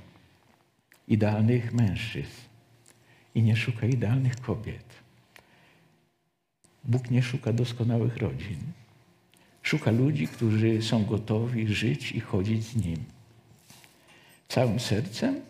idealnych 1.09 1.73
mężczyzn 1.73 2.41
i 3.35 3.43
nie 3.43 3.57
szuka 3.57 3.87
idealnych 3.87 4.41
kobiet. 4.41 4.85
Bóg 6.85 7.11
nie 7.11 7.23
szuka 7.23 7.53
doskonałych 7.53 8.17
rodzin. 8.17 8.59
Szuka 9.63 9.91
ludzi, 9.91 10.29
którzy 10.29 10.83
są 10.83 11.05
gotowi 11.05 11.75
żyć 11.75 12.13
i 12.13 12.21
chodzić 12.21 12.65
z 12.65 12.77
Nim. 12.77 13.05
całym 14.49 14.81
sercem 14.81 15.41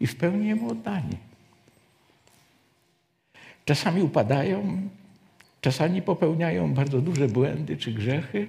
i 0.00 0.06
w 0.06 0.16
pełni 0.16 0.46
Jemu 0.46 0.70
oddani. 0.70 1.16
Czasami 3.64 4.02
upadają, 4.02 4.88
czasami 5.60 6.02
popełniają 6.02 6.74
bardzo 6.74 7.00
duże 7.00 7.28
błędy 7.28 7.76
czy 7.76 7.92
grzechy, 7.92 8.48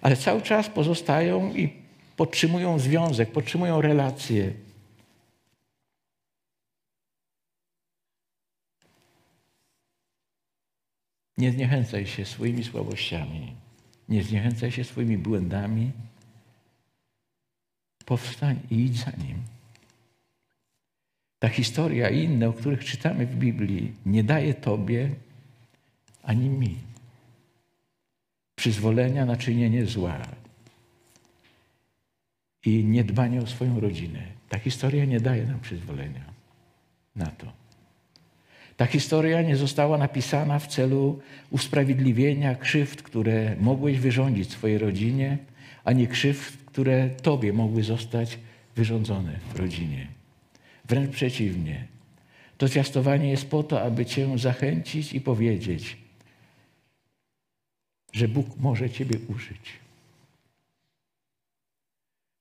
ale 0.00 0.16
cały 0.16 0.42
czas 0.42 0.68
pozostają 0.68 1.54
i 1.54 1.72
podtrzymują 2.16 2.78
związek, 2.78 3.32
podtrzymują 3.32 3.80
relacje. 3.80 4.52
Nie 11.38 11.52
zniechęcaj 11.52 12.06
się 12.06 12.24
swoimi 12.24 12.64
słabościami, 12.64 13.56
nie 14.08 14.22
zniechęcaj 14.22 14.72
się 14.72 14.84
swoimi 14.84 15.18
błędami. 15.18 15.92
Powstań 18.06 18.60
i 18.70 18.84
idź 18.84 18.96
za 18.98 19.10
nim. 19.10 19.59
Ta 21.40 21.48
historia 21.48 22.08
i 22.08 22.24
inne, 22.24 22.48
o 22.48 22.52
których 22.52 22.84
czytamy 22.84 23.26
w 23.26 23.36
Biblii, 23.36 23.92
nie 24.06 24.24
daje 24.24 24.54
Tobie 24.54 25.08
ani 26.22 26.48
mi 26.48 26.76
przyzwolenia 28.54 29.26
na 29.26 29.36
czynienie 29.36 29.86
zła 29.86 30.18
i 32.64 32.84
niedbanie 32.84 33.40
o 33.40 33.46
swoją 33.46 33.80
rodzinę. 33.80 34.22
Ta 34.48 34.58
historia 34.58 35.04
nie 35.04 35.20
daje 35.20 35.46
nam 35.46 35.60
przyzwolenia 35.60 36.24
na 37.16 37.26
to. 37.26 37.46
Ta 38.76 38.86
historia 38.86 39.42
nie 39.42 39.56
została 39.56 39.98
napisana 39.98 40.58
w 40.58 40.66
celu 40.66 41.20
usprawiedliwienia 41.50 42.54
krzywd, 42.54 43.02
które 43.02 43.56
mogłeś 43.60 43.98
wyrządzić 43.98 44.50
swojej 44.50 44.78
rodzinie, 44.78 45.38
ani 45.84 46.08
krzywd, 46.08 46.56
które 46.66 47.10
Tobie 47.10 47.52
mogły 47.52 47.82
zostać 47.82 48.38
wyrządzone 48.76 49.38
w 49.54 49.56
rodzinie. 49.56 50.19
Wręcz 50.90 51.10
przeciwnie. 51.10 51.86
To 52.58 52.68
zwiastowanie 52.68 53.30
jest 53.30 53.50
po 53.50 53.62
to, 53.62 53.82
aby 53.82 54.06
Cię 54.06 54.38
zachęcić 54.38 55.12
i 55.12 55.20
powiedzieć, 55.20 55.96
że 58.12 58.28
Bóg 58.28 58.46
może 58.56 58.90
Ciebie 58.90 59.18
użyć. 59.28 59.72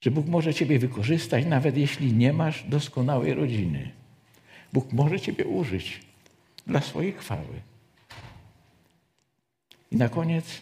Że 0.01 0.11
Bóg 0.11 0.27
może 0.27 0.53
Ciebie 0.53 0.79
wykorzystać, 0.79 1.45
nawet 1.45 1.77
jeśli 1.77 2.13
nie 2.13 2.33
masz 2.33 2.63
doskonałej 2.63 3.33
rodziny. 3.33 3.91
Bóg 4.73 4.93
może 4.93 5.19
Ciebie 5.19 5.45
użyć 5.45 6.01
dla 6.67 6.81
swojej 6.81 7.13
chwały. 7.13 7.61
I 9.91 9.95
na 9.95 10.09
koniec 10.09 10.61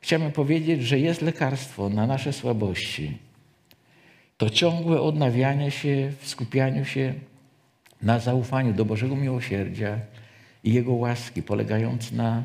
chciałbym 0.00 0.32
powiedzieć, 0.32 0.82
że 0.82 0.98
jest 0.98 1.22
lekarstwo 1.22 1.88
na 1.88 2.06
nasze 2.06 2.32
słabości. 2.32 3.18
To 4.44 4.50
ciągłe 4.50 5.00
odnawianie 5.00 5.70
się 5.70 6.12
w 6.20 6.28
skupianiu 6.28 6.84
się 6.84 7.14
na 8.02 8.18
zaufaniu 8.18 8.72
do 8.72 8.84
Bożego 8.84 9.16
miłosierdzia 9.16 10.00
i 10.64 10.72
Jego 10.72 10.92
łaski, 10.92 11.42
polegając 11.42 12.12
na 12.12 12.42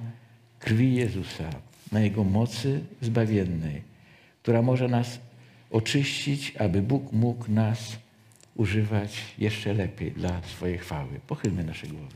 krwi 0.60 0.96
Jezusa, 0.96 1.50
na 1.92 2.00
Jego 2.00 2.24
mocy 2.24 2.82
zbawiennej, 3.02 3.82
która 4.42 4.62
może 4.62 4.88
nas 4.88 5.20
oczyścić, 5.72 6.56
aby 6.56 6.82
Bóg 6.82 7.12
mógł 7.12 7.52
nas 7.52 7.98
używać 8.56 9.22
jeszcze 9.38 9.74
lepiej 9.74 10.12
dla 10.12 10.42
swojej 10.42 10.78
chwały. 10.78 11.20
Pochylmy 11.28 11.64
nasze 11.64 11.88
głowy. 11.88 12.16